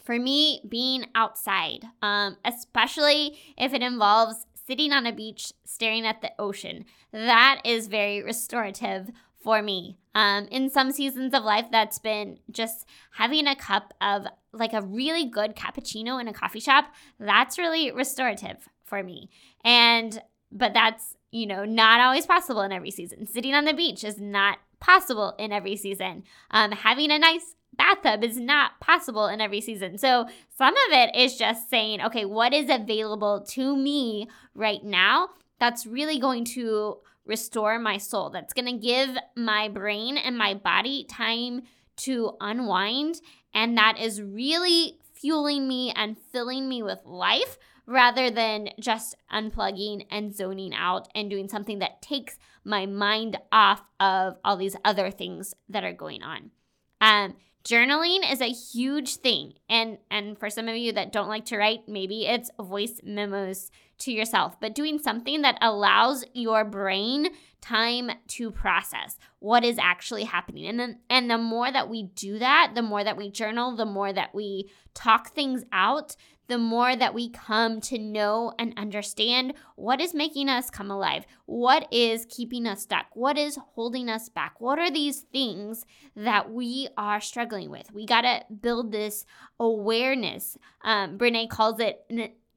for 0.08 0.18
me, 0.18 0.62
being 0.70 1.08
outside, 1.16 1.86
um, 2.02 2.38
especially 2.46 3.38
if 3.58 3.74
it 3.74 3.82
involves 3.82 4.46
sitting 4.66 4.94
on 4.94 5.06
a 5.06 5.12
beach 5.12 5.52
staring 5.66 6.06
at 6.06 6.22
the 6.22 6.32
ocean, 6.40 6.86
that 7.12 7.60
is 7.66 7.88
very 7.88 8.24
restorative 8.24 9.12
for 9.44 9.62
me. 9.62 9.98
Um, 10.18 10.48
in 10.50 10.72
some 10.72 10.92
seasons 10.92 11.36
of 11.36 11.44
life, 11.44 11.68
that's 11.72 12.00
been 12.00 12.40
just 12.50 12.88
having 13.12 13.46
a 13.46 13.56
cup 13.56 13.94
of 14.02 14.26
like 14.52 14.74
a 14.74 14.82
really 14.82 15.26
good 15.26 15.56
cappuccino 15.56 16.20
in 16.20 16.28
a 16.28 16.34
coffee 16.34 16.60
shop. 16.60 16.86
That's 17.20 17.60
really 17.60 17.92
restorative 17.92 18.68
for 18.84 19.04
me. 19.04 19.30
And, 19.64 20.20
but 20.52 20.74
that's, 20.74 21.16
you 21.30 21.46
know, 21.46 21.66
not 21.66 22.00
always 22.00 22.26
possible 22.26 22.64
in 22.64 22.72
every 22.72 22.90
season. 22.90 23.28
Sitting 23.28 23.54
on 23.54 23.66
the 23.66 23.76
beach 23.76 24.04
is 24.04 24.20
not 24.20 24.58
possible 24.80 25.36
in 25.38 25.52
every 25.52 25.76
season. 25.76 26.24
Um, 26.50 26.72
having 26.72 27.12
a 27.12 27.20
nice 27.20 27.54
bathtub 27.78 28.24
is 28.24 28.40
not 28.40 28.80
possible 28.80 29.28
in 29.28 29.40
every 29.40 29.62
season. 29.62 30.00
So 30.00 30.26
some 30.58 30.74
of 30.74 30.94
it 30.94 31.16
is 31.16 31.38
just 31.38 31.70
saying, 31.70 32.02
okay, 32.02 32.26
what 32.26 32.56
is 32.56 32.72
available 32.72 33.46
to 33.50 33.78
me 33.78 34.28
right 34.56 34.84
now 34.84 35.30
that's 35.60 35.86
really 35.86 36.20
going 36.20 36.46
to 36.46 36.98
restore 37.28 37.78
my 37.78 37.98
soul, 37.98 38.30
that's 38.30 38.54
going 38.54 38.66
to 38.66 38.86
give 38.86 39.16
my 39.36 39.70
brain 39.70 40.18
and 40.18 40.38
my 40.38 40.54
body 40.54 41.06
time 41.10 41.64
to 41.98 42.34
unwind. 42.40 43.22
And 43.54 43.78
that 43.78 44.00
is 44.00 44.22
really 44.22 44.98
fueling 45.14 45.68
me 45.68 45.92
and 45.96 46.18
filling 46.32 46.70
me 46.70 46.84
with 46.84 47.00
life 47.06 47.58
rather 47.86 48.30
than 48.30 48.70
just 48.80 49.16
unplugging 49.32 50.06
and 50.12 50.36
zoning 50.36 50.74
out 50.74 51.08
and 51.16 51.30
doing 51.30 51.48
something 51.48 51.80
that 51.80 52.02
takes 52.02 52.38
my 52.64 52.86
mind 52.86 53.38
off 53.52 53.82
of 54.00 54.38
all 54.44 54.58
these 54.58 54.76
other 54.84 55.10
things 55.10 55.56
that 55.70 55.84
are 55.84 55.94
going 55.94 56.22
on. 56.22 56.52
Um, 57.00 57.36
journaling 57.64 58.30
is 58.32 58.42
a 58.42 58.46
huge 58.46 59.18
thing 59.18 59.54
and 59.70 59.98
and 60.10 60.38
for 60.40 60.50
some 60.50 60.70
of 60.70 60.76
you 60.78 60.94
that 60.94 61.12
don't 61.12 61.28
like 61.28 61.44
to 61.44 61.58
write 61.58 61.82
maybe 61.86 62.26
it's 62.26 62.50
voice 62.58 63.02
memos 63.04 63.72
to 63.98 64.12
yourself 64.12 64.60
but 64.60 64.76
doing 64.76 65.00
something 65.00 65.42
that 65.42 65.58
allows 65.62 66.24
your 66.34 66.64
brain 66.64 67.28
time 67.62 68.12
to 68.28 68.52
process 68.52 69.18
what 69.40 69.64
is 69.64 69.78
actually 69.80 70.24
happening 70.24 70.68
and 70.68 70.80
then 70.80 71.00
and 71.10 71.30
the 71.30 71.38
more 71.38 71.72
that 71.72 71.90
we 71.90 72.04
do 72.04 72.38
that 72.40 72.72
the 72.76 72.82
more 72.82 73.04
that 73.04 73.18
we 73.18 73.30
journal 73.30 73.76
the 73.76 73.86
more 73.86 74.14
that 74.14 74.34
we 74.34 74.70
talk 74.94 75.30
things 75.30 75.64
out 75.72 76.16
the 76.48 76.58
more 76.58 76.96
that 76.96 77.14
we 77.14 77.30
come 77.30 77.82
to 77.82 77.98
know 77.98 78.54
and 78.58 78.74
understand 78.78 79.54
what 79.76 80.00
is 80.02 80.14
making 80.14 80.50
us 80.50 80.70
come 80.70 80.90
alive, 80.90 81.26
what 81.46 81.88
is 81.92 82.26
keeping 82.30 82.66
us 82.66 82.84
stuck, 82.84 83.08
what 83.14 83.38
is 83.38 83.60
holding 83.74 84.10
us 84.10 84.30
back, 84.30 84.60
what 84.60 84.80
are 84.80 84.92
these 84.92 85.22
things 85.22 85.86
that 86.16 86.52
we 86.52 86.88
are 86.98 87.22
struggling 87.22 87.70
with. 87.70 87.92
We 87.94 88.06
got 88.06 88.22
to 88.22 88.44
build 88.54 88.92
this 88.92 89.26
awareness. 89.60 90.58
Um, 90.82 91.18
Brene 91.18 91.50
calls 91.50 91.80
it 91.80 92.06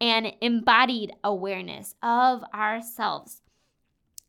an 0.01 0.33
embodied 0.41 1.13
awareness 1.23 1.95
of 2.03 2.43
ourselves. 2.55 3.43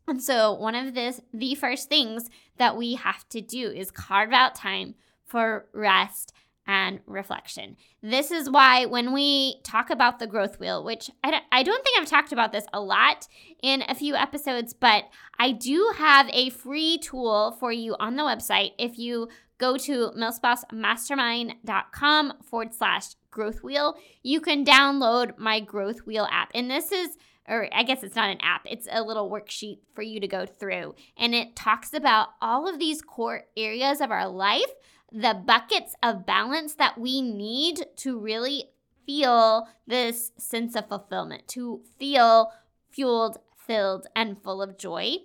And 0.07 0.21
so, 0.21 0.53
one 0.53 0.75
of 0.75 0.93
this, 0.93 1.21
the 1.33 1.55
first 1.55 1.87
things 1.87 2.29
that 2.57 2.75
we 2.75 2.95
have 2.95 3.27
to 3.29 3.41
do 3.41 3.69
is 3.69 3.91
carve 3.91 4.31
out 4.31 4.55
time 4.55 4.95
for 5.25 5.67
rest 5.73 6.33
and 6.67 6.99
reflection. 7.05 7.77
This 8.01 8.31
is 8.31 8.49
why 8.49 8.85
when 8.85 9.13
we 9.13 9.61
talk 9.63 9.89
about 9.89 10.19
the 10.19 10.27
growth 10.27 10.59
wheel, 10.59 10.83
which 10.83 11.09
I 11.23 11.31
don't, 11.31 11.43
I 11.51 11.63
don't 11.63 11.83
think 11.83 11.99
I've 11.99 12.07
talked 12.07 12.31
about 12.31 12.51
this 12.51 12.65
a 12.73 12.79
lot 12.79 13.27
in 13.63 13.83
a 13.87 13.95
few 13.95 14.15
episodes, 14.15 14.73
but 14.73 15.05
I 15.39 15.51
do 15.51 15.91
have 15.97 16.29
a 16.31 16.49
free 16.49 16.97
tool 16.97 17.55
for 17.59 17.71
you 17.71 17.95
on 17.99 18.15
the 18.15 18.23
website. 18.23 18.71
If 18.77 18.99
you 18.99 19.29
go 19.57 19.77
to 19.77 20.11
milspousemastermind.com 20.17 22.33
forward 22.43 22.73
slash 22.73 23.05
growth 23.31 23.63
wheel, 23.63 23.97
you 24.21 24.41
can 24.41 24.63
download 24.65 25.37
my 25.37 25.59
growth 25.59 26.05
wheel 26.05 26.27
app. 26.31 26.51
And 26.53 26.69
this 26.69 26.91
is 26.91 27.17
or 27.47 27.67
I 27.73 27.83
guess 27.83 28.03
it's 28.03 28.15
not 28.15 28.29
an 28.29 28.37
app, 28.41 28.67
it's 28.69 28.87
a 28.89 29.01
little 29.01 29.29
worksheet 29.29 29.79
for 29.95 30.03
you 30.03 30.19
to 30.19 30.27
go 30.27 30.45
through. 30.45 30.93
And 31.17 31.33
it 31.33 31.55
talks 31.55 31.91
about 31.93 32.29
all 32.39 32.69
of 32.69 32.77
these 32.77 33.01
core 33.01 33.45
areas 33.57 33.99
of 33.99 34.11
our 34.11 34.27
life 34.27 34.71
the 35.11 35.33
buckets 35.45 35.93
of 36.01 36.25
balance 36.25 36.75
that 36.75 36.97
we 36.97 37.21
need 37.21 37.85
to 37.97 38.17
really 38.17 38.69
feel 39.05 39.67
this 39.85 40.31
sense 40.37 40.75
of 40.75 40.87
fulfillment, 40.87 41.47
to 41.49 41.81
feel 41.99 42.51
fueled, 42.89 43.37
filled, 43.57 44.07
and 44.15 44.41
full 44.41 44.61
of 44.61 44.77
joy, 44.77 45.17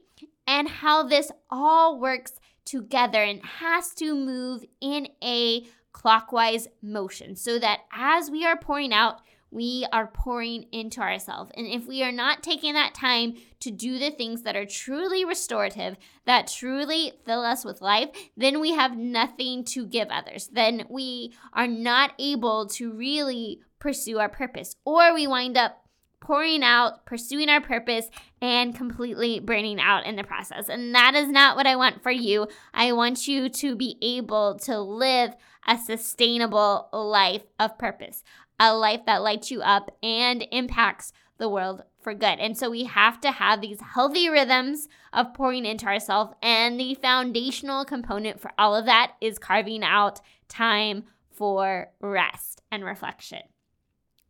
and 0.47 0.69
how 0.69 1.05
this 1.05 1.31
all 1.51 2.01
works 2.01 2.33
together 2.65 3.23
and 3.23 3.45
has 3.45 3.95
to 3.95 4.15
move 4.15 4.65
in 4.81 5.07
a 5.23 5.63
clockwise 5.97 6.69
motion 6.83 7.35
so 7.35 7.59
that 7.59 7.81
as 7.91 8.31
we 8.31 8.45
are 8.45 8.59
pouring 8.59 8.93
out, 8.93 9.23
we 9.51 9.87
are 9.93 10.09
pouring 10.09 10.67
into 10.71 11.01
ourselves. 11.01 11.51
And 11.57 11.67
if 11.67 11.87
we 11.87 12.03
are 12.03 12.13
not 12.13 12.43
taking 12.43 12.75
that 12.75 12.95
time 12.95 13.37
to 13.61 13.71
do 13.71 13.99
the 13.99 14.11
things 14.11 14.43
that 14.43 14.57
are 14.57 14.67
truly 14.67 15.25
restorative, 15.25 15.97
that 16.27 16.49
truly 16.49 17.15
fill 17.25 17.43
us 17.43 17.65
with 17.65 17.81
life, 17.81 18.11
then 18.37 18.61
we 18.61 18.73
have 18.73 18.99
nothing 18.99 19.65
to 19.65 19.87
give 19.87 20.09
others. 20.09 20.49
Then 20.53 20.85
we 20.91 21.33
are 21.55 21.67
not 21.67 22.13
able 22.19 22.67
to 22.67 22.93
really 22.93 23.61
pursue 23.79 24.19
our 24.19 24.29
purpose, 24.29 24.77
or 24.85 25.15
we 25.15 25.27
wind 25.27 25.57
up 25.57 25.86
pouring 26.21 26.63
out, 26.63 27.07
pursuing 27.07 27.49
our 27.49 27.61
purpose, 27.61 28.09
and 28.41 28.75
completely 28.75 29.41
burning 29.41 29.81
out 29.81 30.07
in 30.07 30.17
the 30.17 30.25
process. 30.25 30.69
And 30.69 30.95
that 30.95 31.15
is 31.15 31.29
not 31.29 31.57
what 31.57 31.67
I 31.67 31.77
want 31.77 32.03
for 32.03 32.11
you. 32.11 32.49
I 32.75 32.93
want 32.93 33.29
you 33.29 33.49
to 33.49 33.77
be 33.77 33.97
able 34.03 34.59
to 34.61 34.81
live 34.81 35.35
a 35.67 35.79
sustainable 35.79 36.89
life 36.93 37.43
of 37.59 37.77
purpose 37.79 38.23
a 38.59 38.75
life 38.75 39.05
that 39.07 39.23
lights 39.23 39.51
you 39.51 39.61
up 39.61 39.91
and 40.03 40.47
impacts 40.51 41.13
the 41.39 41.49
world 41.49 41.83
for 42.01 42.15
good. 42.15 42.39
And 42.39 42.57
so 42.57 42.71
we 42.71 42.85
have 42.85 43.21
to 43.21 43.31
have 43.31 43.61
these 43.61 43.81
healthy 43.81 44.29
rhythms 44.29 44.89
of 45.13 45.35
pouring 45.35 45.67
into 45.67 45.87
ourselves. 45.87 46.33
And 46.43 46.81
the 46.81 46.95
foundational 46.95 47.85
component 47.85 48.41
for 48.41 48.51
all 48.59 48.75
of 48.75 48.87
that 48.87 49.13
is 49.21 49.39
carving 49.39 49.83
out 49.83 50.21
time 50.49 51.05
for 51.31 51.89
rest 52.01 52.63
and 52.71 52.85
reflection. 52.85 53.43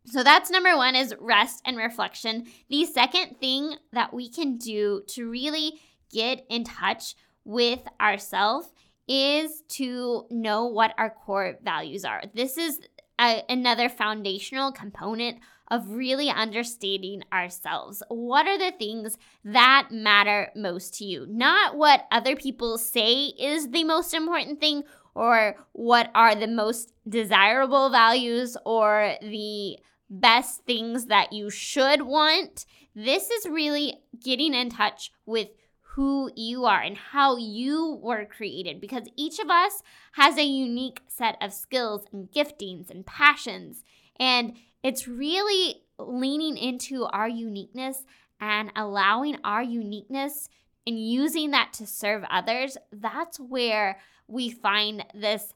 So 0.07 0.23
that's 0.23 0.51
number 0.51 0.77
one 0.77 0.95
is 0.95 1.15
rest 1.21 1.63
and 1.65 1.77
reflection. 1.77 2.47
The 2.71 2.85
second 2.85 3.39
thing 3.41 3.77
that 3.93 4.15
we 4.15 4.29
can 4.29 4.57
do 4.57 5.03
to 5.09 5.29
really 5.29 5.81
get 6.13 6.47
in 6.49 6.65
touch 6.65 7.15
with 7.45 7.81
ourselves 8.01 8.69
is 9.09 9.63
to 9.69 10.27
know 10.31 10.67
what 10.67 10.95
our 10.99 11.11
core 11.11 11.59
values 11.63 12.05
are. 12.05 12.23
This 12.35 12.57
is 12.57 12.81
a, 13.19 13.43
another 13.49 13.89
foundational 13.89 14.73
component 14.73 15.39
of 15.69 15.91
really 15.91 16.29
understanding 16.29 17.25
ourselves. 17.33 18.03
What 18.09 18.47
are 18.47 18.59
the 18.59 18.77
things 18.77 19.19
that 19.45 19.89
matter 19.91 20.51
most 20.55 20.95
to 20.99 21.05
you? 21.05 21.27
Not 21.29 21.77
what 21.77 22.07
other 22.13 22.37
people 22.37 22.79
say 22.79 23.27
is 23.39 23.71
the 23.71 23.85
most 23.85 24.15
important 24.15 24.61
thing 24.61 24.85
or 25.15 25.57
what 25.73 26.11
are 26.15 26.35
the 26.35 26.47
most 26.47 26.93
desirable 27.09 27.91
values 27.91 28.57
or 28.65 29.17
the 29.21 29.79
best 30.09 30.65
things 30.65 31.07
that 31.07 31.33
you 31.33 31.51
should 31.51 32.03
want. 32.03 32.67
This 32.95 33.31
is 33.31 33.47
really 33.47 33.99
getting 34.23 34.55
in 34.55 34.71
touch 34.71 35.13
with 35.27 35.49
who 35.97 36.31
you 36.37 36.67
are 36.67 36.81
and 36.81 36.97
how 36.97 37.37
you 37.37 37.99
were 38.03 38.27
created 38.27 38.81
because 38.81 39.09
each 39.17 39.39
of 39.39 39.49
us 39.49 39.83
has 40.13 40.37
a 40.37 40.45
unique 40.45 41.01
set 41.09 41.37
of 41.41 41.53
skills 41.53 42.05
and 42.13 42.31
giftings 42.31 42.91
and 42.91 43.07
passions. 43.07 43.83
And 44.21 44.57
it's 44.83 45.09
really 45.09 45.83
leaning 45.99 46.59
into 46.59 47.05
our 47.07 47.29
uniqueness 47.29 48.05
and 48.39 48.71
allowing 48.77 49.39
our 49.43 49.63
uniqueness 49.63 50.51
and 50.87 50.99
using 50.99 51.51
that 51.53 51.73
to 51.75 51.87
serve 51.87 52.25
others. 52.31 52.77
That's 52.93 53.41
where 53.41 53.99
we 54.29 54.51
find 54.51 55.05
this 55.15 55.55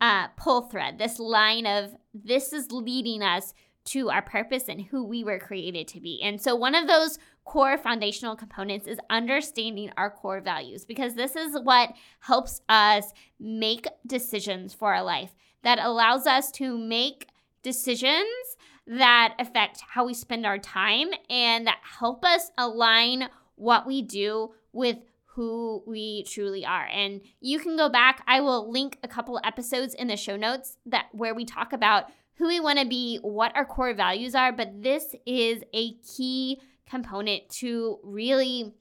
uh, 0.00 0.28
pull 0.36 0.62
thread, 0.62 0.98
this 0.98 1.18
line 1.18 1.66
of 1.66 1.96
this 2.12 2.52
is 2.52 2.70
leading 2.70 3.22
us 3.22 3.54
to 3.86 4.10
our 4.10 4.22
purpose 4.22 4.68
and 4.68 4.82
who 4.82 5.04
we 5.04 5.24
were 5.24 5.38
created 5.38 5.88
to 5.88 6.00
be. 6.00 6.20
And 6.22 6.40
so, 6.40 6.54
one 6.54 6.74
of 6.74 6.86
those 6.86 7.18
core 7.44 7.78
foundational 7.78 8.36
components 8.36 8.86
is 8.86 8.98
understanding 9.08 9.90
our 9.96 10.10
core 10.10 10.40
values 10.40 10.84
because 10.84 11.14
this 11.14 11.36
is 11.36 11.56
what 11.62 11.92
helps 12.20 12.60
us 12.68 13.12
make 13.38 13.86
decisions 14.06 14.74
for 14.74 14.94
our 14.94 15.04
life 15.04 15.34
that 15.62 15.78
allows 15.78 16.26
us 16.26 16.50
to 16.52 16.76
make 16.76 17.28
decisions 17.62 18.56
that 18.86 19.34
affect 19.38 19.82
how 19.88 20.06
we 20.06 20.14
spend 20.14 20.46
our 20.46 20.58
time 20.58 21.08
and 21.28 21.66
that 21.66 21.80
help 21.82 22.24
us 22.24 22.50
align 22.56 23.28
what 23.56 23.86
we 23.86 24.02
do 24.02 24.52
with 24.72 24.98
who 25.36 25.82
we 25.86 26.24
truly 26.24 26.64
are. 26.64 26.86
And 26.86 27.20
you 27.40 27.58
can 27.58 27.76
go 27.76 27.88
back, 27.88 28.22
I 28.26 28.40
will 28.40 28.70
link 28.70 28.98
a 29.02 29.08
couple 29.08 29.40
episodes 29.44 29.92
in 29.92 30.08
the 30.08 30.16
show 30.16 30.36
notes 30.36 30.78
that 30.86 31.06
where 31.12 31.34
we 31.34 31.44
talk 31.44 31.72
about 31.72 32.06
who 32.38 32.48
we 32.48 32.60
want 32.60 32.78
to 32.78 32.86
be, 32.86 33.18
what 33.22 33.54
our 33.56 33.64
core 33.64 33.94
values 33.94 34.34
are, 34.34 34.52
but 34.52 34.82
this 34.82 35.14
is 35.24 35.62
a 35.72 35.94
key 36.16 36.60
component 36.88 37.48
to 37.48 37.98
really 38.02 38.72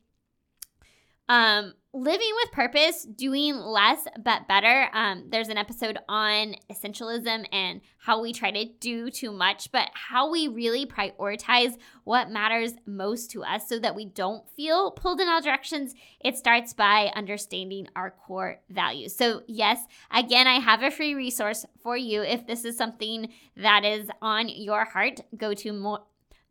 um, 1.27 1.73
living 1.95 2.29
with 2.41 2.51
purpose, 2.51 3.03
doing 3.03 3.55
less 3.55 4.05
but 4.21 4.49
better. 4.49 4.89
Um, 4.93 5.27
there's 5.29 5.47
an 5.47 5.57
episode 5.57 5.97
on 6.09 6.55
essentialism 6.69 7.45
and 7.51 7.79
how 7.97 8.21
we 8.21 8.33
try 8.33 8.51
to 8.51 8.65
do 8.79 9.09
too 9.09 9.31
much, 9.31 9.71
but 9.71 9.89
how 9.93 10.29
we 10.29 10.49
really 10.49 10.85
prioritize 10.85 11.77
what 12.03 12.29
matters 12.29 12.73
most 12.85 13.31
to 13.31 13.43
us 13.43 13.69
so 13.69 13.79
that 13.79 13.95
we 13.95 14.05
don't 14.05 14.47
feel 14.51 14.91
pulled 14.91 15.21
in 15.21 15.29
all 15.29 15.41
directions. 15.41 15.95
It 16.19 16.37
starts 16.37 16.73
by 16.73 17.13
understanding 17.15 17.87
our 17.95 18.11
core 18.11 18.59
values. 18.69 19.15
So, 19.15 19.43
yes, 19.47 19.79
again, 20.11 20.47
I 20.47 20.59
have 20.59 20.83
a 20.83 20.91
free 20.91 21.15
resource 21.15 21.65
for 21.81 21.95
you. 21.95 22.21
If 22.21 22.45
this 22.45 22.65
is 22.65 22.77
something 22.77 23.31
that 23.55 23.85
is 23.85 24.09
on 24.21 24.49
your 24.49 24.83
heart, 24.83 25.21
go 25.37 25.53
to 25.53 25.71
more 25.71 26.03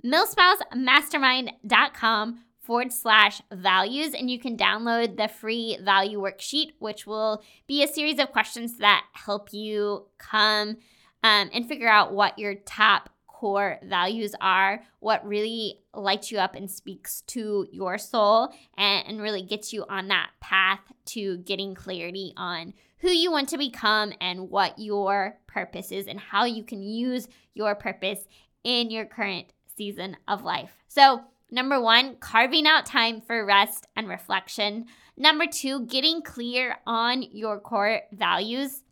milspousemastermind.com 0.05 2.41
forward 2.65 2.93
slash 2.93 3.43
values, 3.53 4.15
and 4.15 4.31
you 4.31 4.39
can 4.39 4.57
download 4.57 5.17
the 5.17 5.29
free 5.29 5.79
value 5.83 6.21
worksheet, 6.21 6.73
which 6.79 7.07
will 7.07 7.43
be 7.67 7.83
a 7.83 7.89
series 7.89 8.19
of 8.19 8.33
questions 8.33 8.79
that 8.79 9.05
help 9.13 9.53
you 9.53 10.07
come 10.19 10.77
um, 11.23 11.51
and 11.53 11.67
figure 11.67 11.89
out 11.89 12.13
what 12.13 12.39
your 12.39 12.55
top 12.55 13.11
core 13.27 13.79
values 13.83 14.35
are, 14.41 14.83
what 15.01 15.27
really 15.27 15.81
lights 15.93 16.31
you 16.31 16.39
up 16.39 16.55
and 16.55 16.71
speaks 16.71 17.21
to 17.23 17.67
your 17.71 17.99
soul, 17.99 18.51
and, 18.77 19.07
and 19.07 19.21
really 19.21 19.43
gets 19.43 19.73
you 19.73 19.85
on 19.89 20.09
that 20.09 20.31
path 20.41 20.81
to 21.05 21.39
getting 21.39 21.75
clarity 21.75 22.33
on 22.37 22.73
who 22.99 23.11
you 23.11 23.31
want 23.31 23.51
to 23.51 23.59
become 23.59 24.13
and 24.21 24.49
what 24.49 24.79
your 24.79 25.37
purpose 25.47 25.93
is, 25.93 26.07
and 26.07 26.19
how 26.19 26.45
you 26.45 26.65
can 26.65 26.83
use 26.83 27.29
your 27.53 27.75
purpose 27.75 28.21
in 28.63 28.91
your 28.91 29.05
current 29.05 29.47
season 29.77 30.17
of 30.27 30.43
life. 30.43 30.71
So, 30.89 31.23
Number 31.55 31.81
one, 31.81 32.17
carving 32.17 32.67
out 32.67 32.85
time 32.85 33.21
for 33.21 33.47
rest 33.47 33.87
and 33.95 34.09
reflection. 34.09 34.87
Number 35.17 35.47
two, 35.47 35.87
getting 35.87 36.21
clear 36.21 36.79
on 36.85 37.23
your 37.23 37.61
core 37.61 38.01
values. 38.11 38.83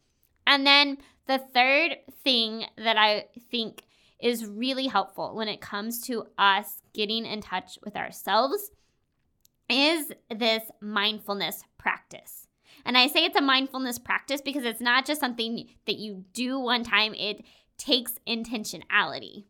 And 0.46 0.64
then 0.64 0.98
the 1.26 1.38
third 1.38 1.96
thing 2.22 2.66
that 2.78 2.96
I 2.96 3.24
think 3.50 3.82
is 4.20 4.46
really 4.46 4.86
helpful 4.86 5.34
when 5.34 5.48
it 5.48 5.60
comes 5.60 6.02
to 6.02 6.26
us 6.38 6.78
getting 6.94 7.26
in 7.26 7.40
touch 7.40 7.80
with 7.84 7.96
ourselves 7.96 8.70
is 9.68 10.12
this 10.30 10.62
mindfulness 10.80 11.64
practice. 11.78 12.46
And 12.84 12.96
I 12.96 13.08
say 13.08 13.24
it's 13.24 13.36
a 13.36 13.42
mindfulness 13.42 13.98
practice 13.98 14.40
because 14.40 14.62
it's 14.62 14.80
not 14.80 15.04
just 15.04 15.20
something 15.20 15.68
that 15.88 15.96
you 15.96 16.26
do 16.32 16.60
one 16.60 16.84
time, 16.84 17.14
it 17.14 17.44
takes 17.76 18.20
intentionality. 18.24 19.46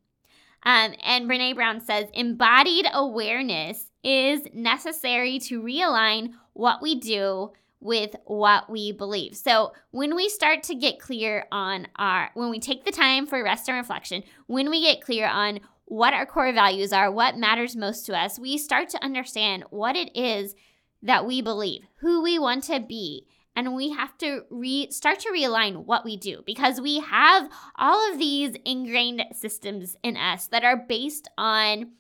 Um, 0.65 0.95
and 1.03 1.29
Brene 1.29 1.55
Brown 1.55 1.81
says 1.81 2.09
embodied 2.15 2.87
awareness 2.93 3.91
is 4.05 4.43
necessary 4.53 5.39
to 5.41 5.63
realign 5.63 6.33
what 6.53 6.83
we 6.83 6.95
do 6.95 7.53
with 7.81 8.15
what 8.25 8.71
we 8.71 8.93
believe. 8.93 9.37
So, 9.37 9.73
when 9.91 10.15
we 10.15 10.29
start 10.29 10.63
to 10.65 10.75
get 10.75 11.01
clear 11.01 11.47
on 11.51 11.89
our, 11.97 12.31
when 12.35 12.49
we 12.49 12.61
take 12.61 12.85
the 12.85 12.93
time 12.93 13.27
for 13.27 13.43
rest 13.43 13.69
and 13.69 13.77
reflection, 13.77 14.23
when 14.47 14.71
we 14.71 14.81
get 14.81 15.03
clear 15.03 15.27
on 15.27 15.61
what 15.87 16.15
our 16.15 16.25
core 16.25 16.53
values 16.53 16.93
are, 16.93 17.11
what 17.11 17.37
matters 17.37 17.75
most 17.75 18.07
to 18.07 18.17
us, 18.17 18.39
we 18.39 18.57
start 18.57 18.89
to 18.91 19.05
understand 19.05 19.65
what 19.71 19.97
it 19.97 20.17
is 20.17 20.55
that 21.03 21.27
we 21.27 21.43
believe, 21.43 21.83
who 21.97 22.23
we 22.23 22.39
want 22.39 22.65
to 22.65 22.79
be, 22.79 23.27
and 23.55 23.75
we 23.75 23.91
have 23.91 24.17
to 24.19 24.45
re- 24.51 24.91
start 24.91 25.21
to 25.21 25.31
realign 25.31 25.85
what 25.85 26.05
we 26.05 26.17
do 26.17 26.43
because 26.47 26.81
we 26.81 27.01
have 27.01 27.51
all 27.77 28.11
of 28.11 28.19
these 28.19 28.57
ingrained 28.65 29.25
systems 29.33 29.97
in 30.03 30.17
us 30.17 30.47
that 30.49 30.65
are 30.65 30.77
based 30.77 31.29
on 31.37 31.93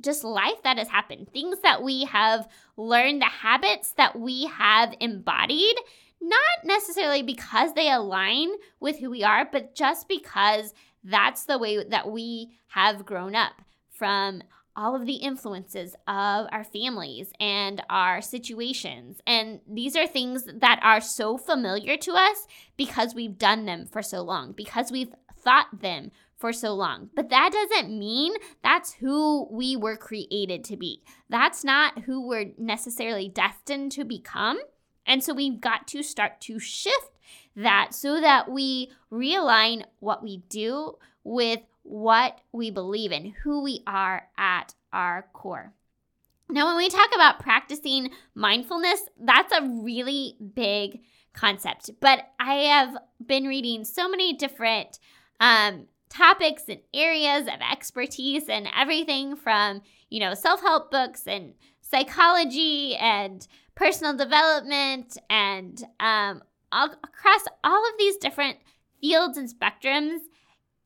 just 0.00 0.24
life 0.24 0.62
that 0.64 0.78
has 0.78 0.88
happened, 0.88 1.28
things 1.32 1.60
that 1.60 1.82
we 1.82 2.04
have 2.04 2.48
learned, 2.76 3.20
the 3.20 3.26
habits 3.26 3.92
that 3.92 4.18
we 4.18 4.46
have 4.46 4.94
embodied, 5.00 5.76
not 6.20 6.64
necessarily 6.64 7.22
because 7.22 7.74
they 7.74 7.90
align 7.90 8.50
with 8.78 8.98
who 8.98 9.10
we 9.10 9.22
are, 9.22 9.48
but 9.50 9.74
just 9.74 10.08
because 10.08 10.74
that's 11.04 11.44
the 11.44 11.58
way 11.58 11.82
that 11.84 12.10
we 12.10 12.50
have 12.68 13.06
grown 13.06 13.34
up 13.34 13.52
from 13.90 14.42
all 14.76 14.94
of 14.94 15.06
the 15.06 15.14
influences 15.14 15.94
of 16.06 16.46
our 16.52 16.64
families 16.64 17.32
and 17.40 17.82
our 17.90 18.20
situations. 18.20 19.20
And 19.26 19.60
these 19.68 19.96
are 19.96 20.06
things 20.06 20.44
that 20.44 20.80
are 20.82 21.00
so 21.00 21.36
familiar 21.36 21.96
to 21.96 22.12
us 22.12 22.46
because 22.76 23.14
we've 23.14 23.38
done 23.38 23.64
them 23.66 23.86
for 23.86 24.02
so 24.02 24.22
long, 24.22 24.52
because 24.52 24.90
we've 24.90 25.12
thought 25.36 25.80
them 25.80 26.10
for 26.36 26.52
so 26.52 26.74
long. 26.74 27.10
But 27.14 27.28
that 27.30 27.52
doesn't 27.52 27.96
mean 27.96 28.34
that's 28.62 28.94
who 28.94 29.46
we 29.50 29.76
were 29.76 29.96
created 29.96 30.64
to 30.64 30.76
be. 30.76 31.02
That's 31.28 31.64
not 31.64 32.00
who 32.00 32.26
we're 32.26 32.52
necessarily 32.56 33.28
destined 33.28 33.92
to 33.92 34.04
become. 34.04 34.58
And 35.06 35.22
so 35.22 35.34
we've 35.34 35.60
got 35.60 35.86
to 35.88 36.02
start 36.02 36.40
to 36.42 36.58
shift 36.58 37.10
that 37.56 37.94
so 37.94 38.20
that 38.20 38.50
we 38.50 38.90
realign 39.12 39.84
what 39.98 40.22
we 40.22 40.38
do 40.48 40.96
with 41.24 41.60
what 41.82 42.40
we 42.52 42.70
believe 42.70 43.12
in, 43.12 43.34
who 43.42 43.62
we 43.62 43.82
are 43.86 44.28
at 44.36 44.74
our 44.92 45.26
core. 45.32 45.72
Now, 46.48 46.66
when 46.66 46.76
we 46.76 46.88
talk 46.88 47.10
about 47.14 47.40
practicing 47.40 48.10
mindfulness, 48.34 49.02
that's 49.20 49.52
a 49.52 49.68
really 49.82 50.36
big 50.54 51.00
concept. 51.32 51.90
But 52.00 52.28
I 52.40 52.54
have 52.54 52.96
been 53.24 53.44
reading 53.44 53.84
so 53.84 54.08
many 54.08 54.34
different 54.34 54.98
um, 55.38 55.86
topics 56.08 56.64
and 56.68 56.80
areas 56.92 57.42
of 57.42 57.60
expertise 57.70 58.48
and 58.48 58.68
everything 58.76 59.36
from, 59.36 59.82
you 60.08 60.20
know, 60.20 60.34
self 60.34 60.60
help 60.60 60.90
books 60.90 61.26
and 61.26 61.54
psychology 61.80 62.96
and 62.96 63.46
personal 63.74 64.16
development 64.16 65.16
and 65.28 65.82
um, 66.00 66.42
all, 66.72 66.90
across 67.04 67.44
all 67.64 67.86
of 67.88 67.98
these 67.98 68.16
different 68.16 68.58
fields 69.00 69.38
and 69.38 69.48
spectrums 69.48 70.18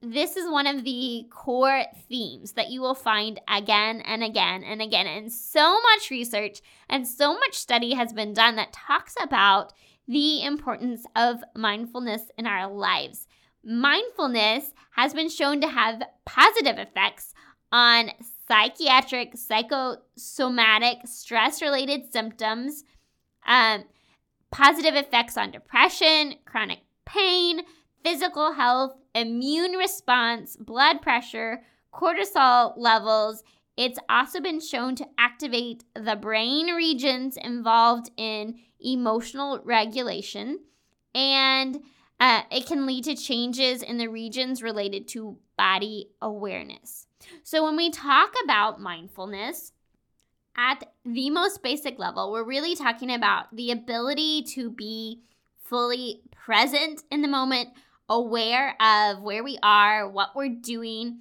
this 0.05 0.37
is 0.37 0.51
one 0.51 0.67
of 0.67 0.85
the 0.85 1.27
core 1.31 1.85
themes 2.09 2.53
that 2.53 2.71
you 2.71 2.81
will 2.81 2.95
find 2.95 3.41
again 3.49 4.01
and 4.03 4.23
again 4.23 4.63
and 4.63 4.81
again. 4.83 5.07
And 5.07 5.33
so 5.33 5.81
much 5.81 6.11
research 6.11 6.61
and 6.89 7.07
so 7.07 7.35
much 7.35 7.55
study 7.55 7.95
has 7.95 8.13
been 8.13 8.35
done 8.35 8.57
that 8.57 8.73
talks 8.73 9.15
about 9.21 9.73
the 10.07 10.45
importance 10.45 11.07
of 11.17 11.43
mindfulness 11.57 12.23
in 12.37 12.47
our 12.47 12.71
lives. 12.71 13.27
Mindfulness 13.65 14.73
has 14.97 15.15
been 15.15 15.31
shown 15.31 15.61
to 15.63 15.69
have 15.69 16.03
positive 16.27 16.79
effects 16.79 17.33
on 17.73 18.11
psychiatric, 18.47 19.37
psychosomatic, 19.37 20.99
stress 21.07 21.63
related 21.63 22.13
symptoms, 22.13 22.85
um, 23.47 23.85
positive 24.51 24.95
effects 24.95 25.37
on 25.37 25.51
depression, 25.51 26.35
chronic 26.45 26.81
pain, 27.07 27.63
physical 28.05 28.53
health, 28.53 28.95
immune 29.15 29.73
response, 29.73 30.57
blood 30.57 31.01
pressure, 31.01 31.63
cortisol 31.93 32.75
levels. 32.77 33.43
It's 33.77 33.99
also 34.09 34.41
been 34.41 34.61
shown 34.61 34.95
to 34.97 35.07
activate 35.19 35.85
the 35.95 36.15
brain 36.15 36.67
regions 36.67 37.37
involved 37.37 38.11
in 38.17 38.57
emotional 38.79 39.61
regulation, 39.65 40.61
and 41.15 41.81
uh, 42.21 42.43
it 42.53 42.67
can 42.67 42.87
lead 42.87 43.05
to 43.05 43.17
changes 43.17 43.83
in 43.83 43.99
the 43.99 44.09
regions 44.09 44.63
related 44.63 45.09
to 45.09 45.39
body 45.57 46.11
awareness. 46.23 47.07
So, 47.43 47.65
when 47.65 47.77
we 47.77 47.91
talk 47.91 48.33
about 48.45 48.81
mindfulness, 48.81 49.73
at 50.57 50.85
the 51.05 51.31
most 51.31 51.63
basic 51.63 51.99
level, 51.99 52.31
we're 52.31 52.45
really 52.45 52.77
talking 52.77 53.13
about 53.13 53.55
the 53.55 53.73
ability 53.73 54.43
to 54.43 54.71
be 54.71 55.23
fully 55.65 56.23
present 56.31 57.03
in 57.11 57.23
the 57.23 57.29
moment, 57.29 57.71
aware 58.09 58.77
of 58.81 59.23
where 59.23 59.43
we 59.43 59.59
are, 59.63 60.09
what 60.09 60.37
we're 60.37 60.49
doing, 60.49 61.21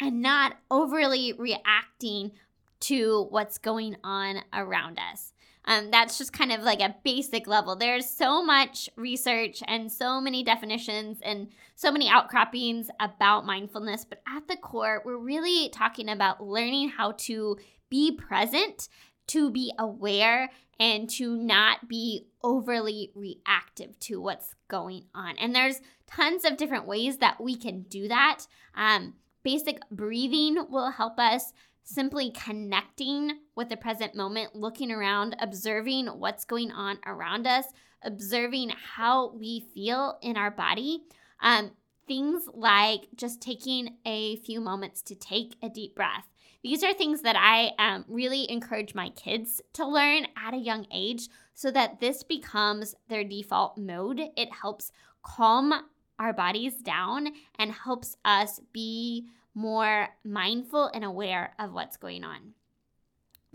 and 0.00 0.22
not 0.22 0.56
overly 0.70 1.32
reacting 1.32 2.32
to 2.80 3.26
what's 3.30 3.58
going 3.58 3.96
on 4.04 4.42
around 4.52 4.98
us. 4.98 5.32
Um, 5.66 5.90
that's 5.90 6.18
just 6.18 6.32
kind 6.32 6.52
of 6.52 6.60
like 6.60 6.80
a 6.80 6.94
basic 7.04 7.46
level. 7.46 7.74
There's 7.74 8.08
so 8.08 8.44
much 8.44 8.90
research 8.96 9.62
and 9.66 9.90
so 9.90 10.20
many 10.20 10.42
definitions 10.42 11.18
and 11.22 11.48
so 11.74 11.90
many 11.90 12.08
outcroppings 12.08 12.90
about 13.00 13.46
mindfulness, 13.46 14.04
but 14.04 14.20
at 14.28 14.46
the 14.46 14.56
core, 14.56 15.02
we're 15.04 15.16
really 15.16 15.70
talking 15.70 16.10
about 16.10 16.42
learning 16.42 16.90
how 16.90 17.12
to 17.12 17.56
be 17.88 18.12
present, 18.12 18.88
to 19.28 19.50
be 19.50 19.72
aware, 19.78 20.50
and 20.78 21.08
to 21.08 21.34
not 21.36 21.88
be 21.88 22.26
overly 22.44 23.10
reactive 23.14 23.98
to 23.98 24.20
what's 24.20 24.54
going 24.68 25.06
on. 25.14 25.36
And 25.38 25.54
there's 25.54 25.80
tons 26.06 26.44
of 26.44 26.58
different 26.58 26.86
ways 26.86 27.16
that 27.16 27.40
we 27.40 27.56
can 27.56 27.82
do 27.82 28.06
that. 28.06 28.46
Um, 28.76 29.14
basic 29.42 29.78
breathing 29.90 30.66
will 30.68 30.90
help 30.90 31.18
us 31.18 31.52
simply 31.82 32.30
connecting 32.30 33.38
with 33.56 33.70
the 33.70 33.76
present 33.76 34.14
moment, 34.14 34.54
looking 34.54 34.92
around, 34.92 35.36
observing 35.40 36.06
what's 36.06 36.44
going 36.44 36.70
on 36.70 36.98
around 37.06 37.46
us, 37.46 37.64
observing 38.02 38.72
how 38.94 39.32
we 39.32 39.60
feel 39.74 40.18
in 40.22 40.36
our 40.36 40.50
body. 40.50 41.02
Um, 41.40 41.72
things 42.06 42.46
like 42.52 43.08
just 43.16 43.40
taking 43.40 43.96
a 44.04 44.36
few 44.36 44.60
moments 44.60 45.00
to 45.02 45.14
take 45.14 45.56
a 45.62 45.70
deep 45.70 45.94
breath, 45.94 46.28
These 46.64 46.82
are 46.82 46.94
things 46.94 47.20
that 47.20 47.36
I 47.36 47.72
um, 47.78 48.06
really 48.08 48.50
encourage 48.50 48.94
my 48.94 49.10
kids 49.10 49.60
to 49.74 49.86
learn 49.86 50.26
at 50.34 50.54
a 50.54 50.58
young 50.58 50.86
age 50.90 51.28
so 51.52 51.70
that 51.70 52.00
this 52.00 52.22
becomes 52.22 52.94
their 53.08 53.22
default 53.22 53.76
mode. 53.76 54.18
It 54.34 54.48
helps 54.50 54.90
calm 55.22 55.74
our 56.18 56.32
bodies 56.32 56.76
down 56.76 57.28
and 57.58 57.70
helps 57.70 58.16
us 58.24 58.60
be 58.72 59.28
more 59.54 60.08
mindful 60.24 60.86
and 60.86 61.04
aware 61.04 61.52
of 61.58 61.74
what's 61.74 61.98
going 61.98 62.24
on. 62.24 62.54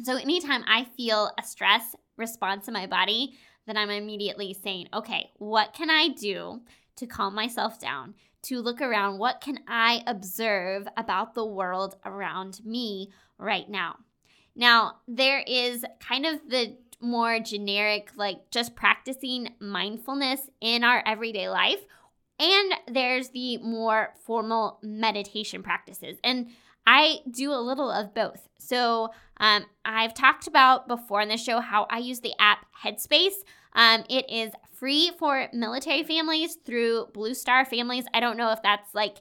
So, 0.04 0.16
anytime 0.16 0.64
I 0.68 0.86
feel 0.96 1.32
a 1.38 1.44
stress 1.44 1.96
response 2.16 2.68
in 2.68 2.76
my 2.76 2.86
body, 2.86 3.34
then 3.66 3.76
I'm 3.76 3.90
immediately 3.90 4.54
saying, 4.54 4.88
okay, 4.94 5.32
what 5.38 5.74
can 5.74 5.90
I 5.90 6.10
do 6.10 6.62
to 7.00 7.08
calm 7.08 7.36
myself 7.36 7.80
down? 7.80 8.14
To 8.44 8.62
look 8.62 8.82
around, 8.82 9.18
what 9.18 9.42
can 9.42 9.60
I 9.68 10.02
observe 10.08 10.88
about 10.96 11.34
the 11.34 11.46
world 11.46 11.96
around 12.06 12.62
me 12.64 13.12
right 13.38 13.70
now? 13.70 13.98
Now, 14.56 14.98
there 15.08 15.44
is 15.46 15.84
kind 16.00 16.26
of 16.26 16.40
the 16.50 16.78
more 17.02 17.40
generic, 17.40 18.12
like 18.16 18.50
just 18.52 18.76
practicing 18.76 19.50
mindfulness 19.60 20.50
in 20.62 20.84
our 20.84 21.04
everyday 21.06 21.50
life. 21.50 21.80
And 22.40 22.74
there's 22.88 23.30
the 23.30 23.58
more 23.58 24.14
formal 24.26 24.80
meditation 24.82 25.64
practices. 25.64 26.18
And 26.24 26.50
I 26.86 27.20
do 27.30 27.52
a 27.52 27.62
little 27.62 27.92
of 27.92 28.14
both. 28.14 28.48
So 28.58 29.12
um, 29.38 29.66
I've 29.86 30.14
talked 30.14 30.48
about 30.48 30.88
before 30.88 31.22
in 31.22 31.30
the 31.30 31.38
show 31.38 31.60
how 31.60 31.86
I 31.90 32.00
use 32.00 32.22
the 32.22 32.34
app 32.40 32.66
Headspace. 32.84 33.36
Um, 33.74 34.04
it 34.10 34.30
is 34.30 34.52
free 34.74 35.12
for 35.18 35.48
military 35.54 36.04
families 36.04 36.58
through 36.66 37.08
Blue 37.14 37.34
Star 37.34 37.66
families. 37.66 38.06
I 38.14 38.20
don't 38.20 38.38
know 38.38 38.52
if 38.52 38.62
that's 38.62 38.94
like 38.96 39.18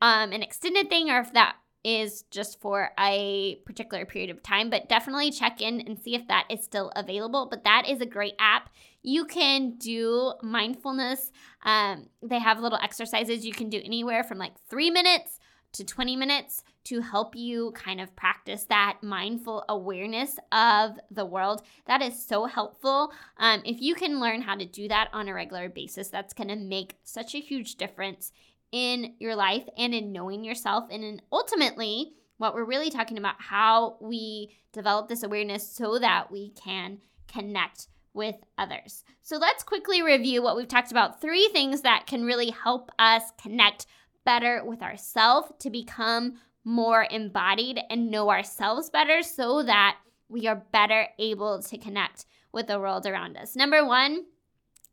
um, 0.00 0.32
an 0.32 0.42
extended 0.42 0.88
thing 0.88 1.10
or 1.10 1.20
if 1.20 1.32
that 1.32 1.56
is 1.84 2.22
just 2.30 2.60
for 2.60 2.90
a 2.98 3.60
particular 3.64 4.04
period 4.04 4.30
of 4.30 4.42
time, 4.42 4.68
but 4.68 4.88
definitely 4.88 5.30
check 5.30 5.60
in 5.60 5.80
and 5.80 5.98
see 5.98 6.14
if 6.14 6.26
that 6.28 6.46
is 6.50 6.62
still 6.62 6.92
available. 6.96 7.46
But 7.46 7.64
that 7.64 7.88
is 7.88 8.00
a 8.00 8.06
great 8.06 8.34
app. 8.38 8.70
You 9.02 9.24
can 9.24 9.76
do 9.78 10.34
mindfulness. 10.42 11.30
Um, 11.64 12.08
they 12.22 12.40
have 12.40 12.60
little 12.60 12.78
exercises 12.82 13.46
you 13.46 13.52
can 13.52 13.70
do 13.70 13.80
anywhere 13.84 14.24
from 14.24 14.38
like 14.38 14.52
three 14.68 14.90
minutes 14.90 15.38
to 15.72 15.84
20 15.84 16.16
minutes 16.16 16.62
to 16.88 17.00
help 17.00 17.36
you 17.36 17.72
kind 17.72 18.00
of 18.00 18.14
practice 18.16 18.64
that 18.64 18.98
mindful 19.02 19.64
awareness 19.68 20.38
of 20.52 20.98
the 21.10 21.24
world. 21.24 21.62
That 21.86 22.02
is 22.02 22.24
so 22.24 22.46
helpful. 22.46 23.12
Um, 23.38 23.62
if 23.64 23.80
you 23.80 23.94
can 23.94 24.20
learn 24.20 24.42
how 24.42 24.56
to 24.56 24.64
do 24.64 24.88
that 24.88 25.08
on 25.12 25.28
a 25.28 25.34
regular 25.34 25.68
basis, 25.68 26.08
that's 26.08 26.34
going 26.34 26.48
to 26.48 26.56
make 26.56 26.96
such 27.04 27.34
a 27.34 27.40
huge 27.40 27.76
difference 27.76 28.32
in 28.72 29.14
your 29.18 29.34
life 29.34 29.64
and 29.76 29.94
in 29.94 30.12
knowing 30.12 30.44
yourself. 30.44 30.84
And 30.90 31.04
in 31.04 31.22
ultimately, 31.32 32.12
what 32.38 32.54
we're 32.54 32.64
really 32.64 32.90
talking 32.90 33.18
about 33.18 33.36
how 33.38 33.96
we 34.00 34.56
develop 34.72 35.08
this 35.08 35.22
awareness 35.22 35.68
so 35.68 35.98
that 35.98 36.30
we 36.30 36.50
can 36.50 36.98
connect 37.26 37.88
with 38.14 38.36
others. 38.56 39.04
So 39.22 39.36
let's 39.36 39.62
quickly 39.62 40.02
review 40.02 40.42
what 40.42 40.56
we've 40.56 40.68
talked 40.68 40.90
about 40.90 41.20
three 41.20 41.48
things 41.52 41.82
that 41.82 42.06
can 42.06 42.24
really 42.24 42.50
help 42.50 42.90
us 42.98 43.22
connect 43.40 43.86
better 44.24 44.62
with 44.64 44.82
ourselves 44.82 45.52
to 45.60 45.70
become 45.70 46.34
more 46.68 47.06
embodied 47.10 47.80
and 47.88 48.10
know 48.10 48.28
ourselves 48.28 48.90
better 48.90 49.22
so 49.22 49.62
that 49.62 49.96
we 50.28 50.46
are 50.46 50.62
better 50.70 51.08
able 51.18 51.62
to 51.62 51.78
connect 51.78 52.26
with 52.52 52.66
the 52.66 52.78
world 52.78 53.06
around 53.06 53.38
us. 53.38 53.56
Number 53.56 53.86
one, 53.86 54.26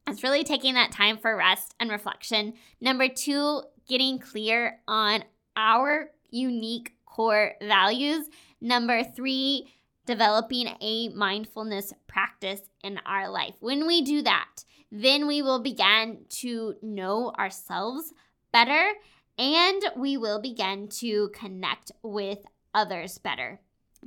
it's 0.07 0.23
really 0.23 0.45
taking 0.45 0.75
that 0.75 0.93
time 0.93 1.17
for 1.17 1.35
rest 1.35 1.75
and 1.77 1.91
reflection. 1.91 2.53
Number 2.79 3.09
two, 3.09 3.63
getting 3.89 4.19
clear 4.19 4.79
on 4.87 5.25
our 5.57 6.11
unique 6.29 6.93
core 7.05 7.55
values. 7.61 8.29
Number 8.61 9.03
three, 9.03 9.67
developing 10.05 10.69
a 10.79 11.09
mindfulness 11.09 11.91
practice 12.07 12.61
in 12.85 13.01
our 13.05 13.29
life. 13.29 13.55
When 13.59 13.85
we 13.85 14.01
do 14.01 14.21
that, 14.21 14.63
then 14.93 15.27
we 15.27 15.41
will 15.41 15.59
begin 15.59 16.19
to 16.29 16.75
know 16.81 17.33
ourselves 17.37 18.13
better 18.53 18.93
and 19.37 19.81
we 19.95 20.17
will 20.17 20.41
begin 20.41 20.87
to 20.87 21.29
connect 21.29 21.91
with 22.03 22.39
others 22.73 23.17
better. 23.17 23.59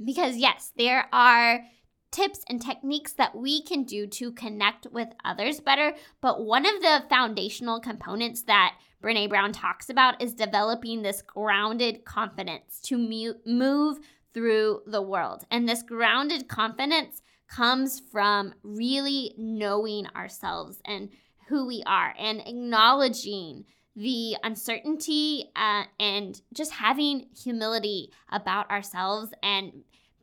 Because, 0.04 0.36
yes, 0.36 0.72
there 0.76 1.08
are 1.12 1.64
tips 2.10 2.40
and 2.48 2.62
techniques 2.62 3.12
that 3.12 3.36
we 3.36 3.62
can 3.62 3.84
do 3.84 4.06
to 4.06 4.32
connect 4.32 4.86
with 4.92 5.08
others 5.24 5.60
better. 5.60 5.94
But 6.20 6.44
one 6.44 6.64
of 6.64 6.80
the 6.80 7.04
foundational 7.10 7.80
components 7.80 8.42
that 8.44 8.76
Brene 9.02 9.28
Brown 9.28 9.52
talks 9.52 9.90
about 9.90 10.20
is 10.22 10.34
developing 10.34 11.02
this 11.02 11.22
grounded 11.22 12.04
confidence 12.04 12.80
to 12.84 12.96
move 13.44 13.98
through 14.32 14.82
the 14.86 15.02
world. 15.02 15.44
And 15.50 15.68
this 15.68 15.82
grounded 15.82 16.48
confidence 16.48 17.22
comes 17.48 18.00
from 18.00 18.54
really 18.62 19.34
knowing 19.36 20.06
ourselves 20.08 20.80
and 20.84 21.10
who 21.48 21.66
we 21.66 21.82
are 21.86 22.14
and 22.18 22.40
acknowledging 22.40 23.64
the 23.98 24.37
uncertainty 24.44 25.50
uh, 25.56 25.82
and 25.98 26.40
just 26.54 26.72
having 26.72 27.26
humility 27.37 28.12
about 28.30 28.70
ourselves 28.70 29.32
and 29.42 29.72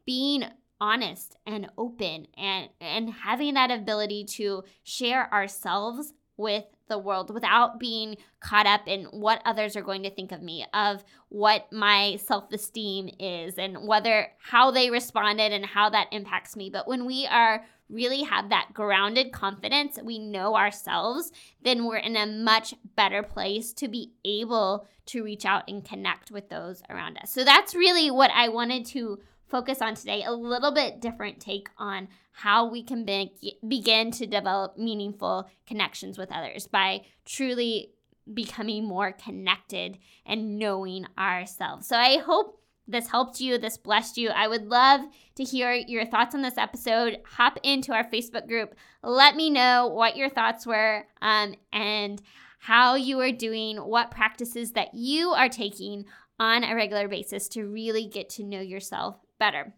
being 0.06 0.46
honest 0.80 1.36
and 1.46 1.70
open 1.78 2.28
and 2.38 2.70
and 2.80 3.10
having 3.10 3.54
that 3.54 3.72
ability 3.72 4.24
to 4.24 4.64
share 4.84 5.32
ourselves 5.34 6.14
with 6.38 6.66
the 6.88 6.98
world 6.98 7.34
without 7.34 7.80
being 7.80 8.16
caught 8.40 8.66
up 8.66 8.82
in 8.88 9.06
what 9.06 9.42
others 9.46 9.76
are 9.76 9.82
going 9.82 10.04
to 10.04 10.10
think 10.10 10.32
of 10.32 10.42
me 10.42 10.66
of 10.74 11.04
what 11.30 11.72
my 11.72 12.18
self-esteem 12.18 13.10
is 13.20 13.58
and 13.58 13.88
whether 13.88 14.28
how 14.38 14.72
they 14.72 14.90
responded 14.90 15.52
and 15.52 15.66
how 15.66 15.90
that 15.90 16.08
impacts 16.12 16.56
me. 16.56 16.70
But 16.70 16.88
when 16.88 17.06
we 17.06 17.26
are 17.26 17.66
really 17.90 18.24
have 18.24 18.50
that 18.50 18.70
grounded 18.74 19.32
confidence 19.32 20.00
we 20.04 20.18
know 20.20 20.56
ourselves 20.56 21.32
then 21.62 21.86
we're 21.86 21.98
in 21.98 22.16
a 22.16 22.26
much 22.26 22.74
better 22.96 23.22
place 23.22 23.74
to 23.74 23.88
be 23.88 24.12
able 24.24 24.88
to 25.06 25.24
reach 25.24 25.46
out 25.46 25.64
and 25.68 25.86
connect 25.86 26.32
with 26.32 26.50
those 26.50 26.82
around 26.90 27.18
us 27.18 27.32
so 27.32 27.44
that's 27.44 27.76
really 27.76 28.10
what 28.10 28.32
i 28.32 28.48
wanted 28.50 28.86
to 28.86 29.20
focus 29.48 29.82
on 29.82 29.96
today 29.96 30.24
a 30.24 30.32
little 30.32 30.72
bit 30.72 31.00
different 31.00 31.40
take 31.40 31.70
on 31.78 32.08
how 32.32 32.68
we 32.68 32.84
can 32.84 33.06
be- 33.06 33.58
begin 33.68 34.12
to 34.12 34.26
develop 34.26 34.78
meaningful 34.78 35.50
connections 35.66 36.18
with 36.18 36.32
others 36.32 36.68
by 36.68 37.02
truly 37.26 37.92
becoming 38.34 38.84
more 38.86 39.12
connected 39.12 39.98
and 40.26 40.58
knowing 40.58 41.06
ourselves. 41.18 41.88
So 41.88 41.96
I 41.96 42.18
hope 42.18 42.60
this 42.88 43.08
helped 43.08 43.40
you, 43.40 43.58
this 43.58 43.78
blessed 43.78 44.18
you. 44.18 44.30
I 44.30 44.48
would 44.48 44.68
love 44.68 45.02
to 45.36 45.44
hear 45.44 45.74
your 45.74 46.06
thoughts 46.06 46.36
on 46.36 46.42
this 46.42 46.58
episode. 46.58 47.20
Hop 47.26 47.58
into 47.64 47.94
our 47.94 48.04
Facebook 48.04 48.48
group. 48.48 48.76
Let 49.04 49.36
me 49.36 49.50
know 49.50 49.88
what 49.88 50.18
your 50.18 50.30
thoughts 50.30 50.66
were 50.66 51.08
um, 51.22 51.56
and 51.74 52.22
how 52.60 52.96
you 52.96 53.20
are 53.22 53.32
doing, 53.32 53.78
what 53.78 54.12
practices 54.12 54.72
that 54.72 54.94
you 54.94 55.30
are 55.30 55.50
taking 55.50 56.06
on 56.40 56.64
a 56.64 56.76
regular 56.76 57.08
basis 57.08 57.48
to 57.50 57.66
really 57.66 58.06
get 58.08 58.30
to 58.30 58.44
know 58.44 58.62
yourself 58.62 59.18
better. 59.40 59.74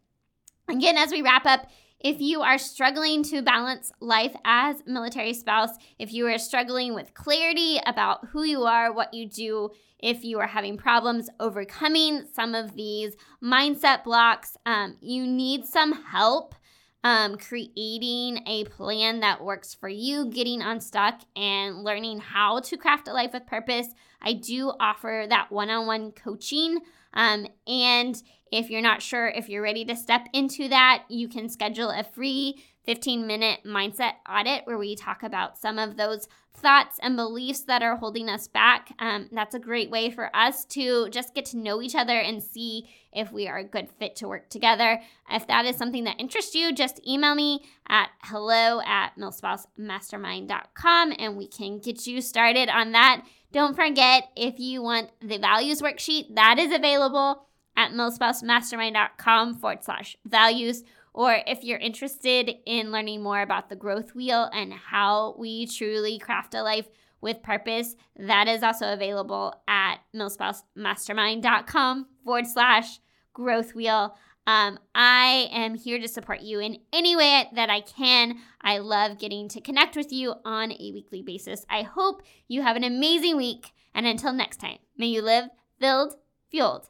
Again, 0.67 0.97
as 0.97 1.11
we 1.11 1.21
wrap 1.21 1.45
up, 1.45 1.69
if 1.99 2.21
you 2.21 2.41
are 2.41 2.57
struggling 2.57 3.23
to 3.23 3.41
balance 3.41 3.91
life 3.99 4.35
as 4.45 4.81
a 4.81 4.89
military 4.89 5.33
spouse, 5.33 5.71
if 5.97 6.13
you 6.13 6.27
are 6.27 6.37
struggling 6.37 6.93
with 6.93 7.13
clarity 7.13 7.79
about 7.85 8.27
who 8.27 8.43
you 8.43 8.63
are, 8.63 8.93
what 8.93 9.13
you 9.13 9.27
do, 9.27 9.71
if 9.99 10.23
you 10.23 10.39
are 10.39 10.47
having 10.47 10.77
problems 10.77 11.29
overcoming 11.39 12.25
some 12.33 12.53
of 12.53 12.75
these 12.75 13.15
mindset 13.43 14.03
blocks, 14.03 14.55
um, 14.65 14.97
you 15.01 15.25
need 15.25 15.65
some 15.65 15.91
help 15.91 16.53
um, 17.03 17.37
creating 17.37 18.43
a 18.47 18.65
plan 18.65 19.21
that 19.21 19.43
works 19.43 19.73
for 19.73 19.89
you, 19.89 20.29
getting 20.29 20.61
unstuck, 20.61 21.21
and 21.35 21.83
learning 21.83 22.19
how 22.19 22.59
to 22.59 22.77
craft 22.77 23.07
a 23.07 23.13
life 23.13 23.33
with 23.33 23.47
purpose. 23.47 23.87
I 24.21 24.33
do 24.33 24.73
offer 24.79 25.25
that 25.29 25.51
one 25.51 25.69
on 25.69 25.87
one 25.87 26.11
coaching. 26.11 26.79
Um, 27.13 27.47
and 27.65 28.21
if 28.51 28.69
you're 28.69 28.81
not 28.81 29.01
sure 29.01 29.27
if 29.27 29.49
you're 29.49 29.61
ready 29.61 29.85
to 29.85 29.95
step 29.95 30.27
into 30.33 30.67
that, 30.69 31.03
you 31.09 31.27
can 31.27 31.49
schedule 31.49 31.89
a 31.89 32.03
free 32.03 32.63
15 32.87 33.27
minute 33.27 33.59
mindset 33.65 34.13
audit 34.29 34.65
where 34.65 34.77
we 34.77 34.95
talk 34.95 35.21
about 35.21 35.57
some 35.57 35.77
of 35.77 35.97
those 35.97 36.29
thoughts 36.53 36.97
and 37.01 37.15
beliefs 37.15 37.59
that 37.61 37.83
are 37.83 37.97
holding 37.97 38.29
us 38.29 38.47
back. 38.47 38.93
Um, 38.97 39.29
that's 39.31 39.53
a 39.53 39.59
great 39.59 39.91
way 39.91 40.09
for 40.09 40.35
us 40.35 40.65
to 40.65 41.09
just 41.09 41.35
get 41.35 41.45
to 41.47 41.57
know 41.57 41.81
each 41.81 41.95
other 41.95 42.17
and 42.17 42.41
see 42.41 42.89
if 43.11 43.31
we 43.31 43.47
are 43.47 43.57
a 43.57 43.63
good 43.63 43.89
fit 43.99 44.15
to 44.17 44.27
work 44.27 44.49
together. 44.49 45.01
If 45.29 45.47
that 45.47 45.65
is 45.65 45.75
something 45.75 46.05
that 46.05 46.19
interests 46.19 46.55
you, 46.55 46.73
just 46.73 47.05
email 47.05 47.35
me 47.35 47.63
at 47.87 48.09
hello 48.23 48.81
at 48.81 49.17
milspousemastermind.com 49.17 51.13
and 51.19 51.37
we 51.37 51.47
can 51.47 51.79
get 51.79 52.07
you 52.07 52.21
started 52.21 52.69
on 52.69 52.93
that. 52.93 53.23
Don't 53.51 53.75
forget, 53.75 54.29
if 54.35 54.59
you 54.59 54.81
want 54.81 55.09
the 55.21 55.37
values 55.37 55.81
worksheet, 55.81 56.35
that 56.35 56.57
is 56.59 56.71
available 56.71 57.46
at 57.77 57.91
milspousemastermind.com 57.91 59.55
forward 59.55 59.83
slash 59.83 60.17
values. 60.25 60.83
Or 61.13 61.39
if 61.47 61.63
you're 61.63 61.79
interested 61.79 62.51
in 62.65 62.91
learning 62.91 63.23
more 63.23 63.41
about 63.41 63.69
the 63.69 63.75
growth 63.75 64.13
wheel 64.13 64.49
and 64.53 64.73
how 64.73 65.35
we 65.39 65.65
truly 65.65 66.19
craft 66.19 66.53
a 66.53 66.61
life 66.61 66.87
with 67.21 67.41
purpose, 67.41 67.95
that 68.17 68.47
is 68.47 68.61
also 68.61 68.91
available 68.93 69.53
at 69.67 69.97
milspousemastermind.com 70.15 72.07
forward 72.23 72.47
slash 72.47 72.99
growth 73.33 73.73
wheel. 73.73 74.15
Um, 74.45 74.79
I 74.95 75.49
am 75.51 75.75
here 75.75 75.99
to 75.99 76.07
support 76.07 76.41
you 76.41 76.59
in 76.59 76.77
any 76.93 77.15
way 77.15 77.49
that 77.53 77.69
I 77.69 77.81
can. 77.81 78.37
I 78.61 78.77
love 78.77 79.19
getting 79.19 79.49
to 79.49 79.61
connect 79.61 79.95
with 79.95 80.13
you 80.13 80.35
on 80.45 80.71
a 80.71 80.91
weekly 80.93 81.21
basis. 81.21 81.65
I 81.69 81.81
hope 81.81 82.21
you 82.47 82.61
have 82.61 82.75
an 82.75 82.83
amazing 82.83 83.35
week. 83.37 83.73
And 83.93 84.05
until 84.05 84.33
next 84.33 84.57
time, 84.57 84.77
may 84.97 85.07
you 85.07 85.21
live 85.21 85.49
filled, 85.79 86.15
fueled, 86.49 86.89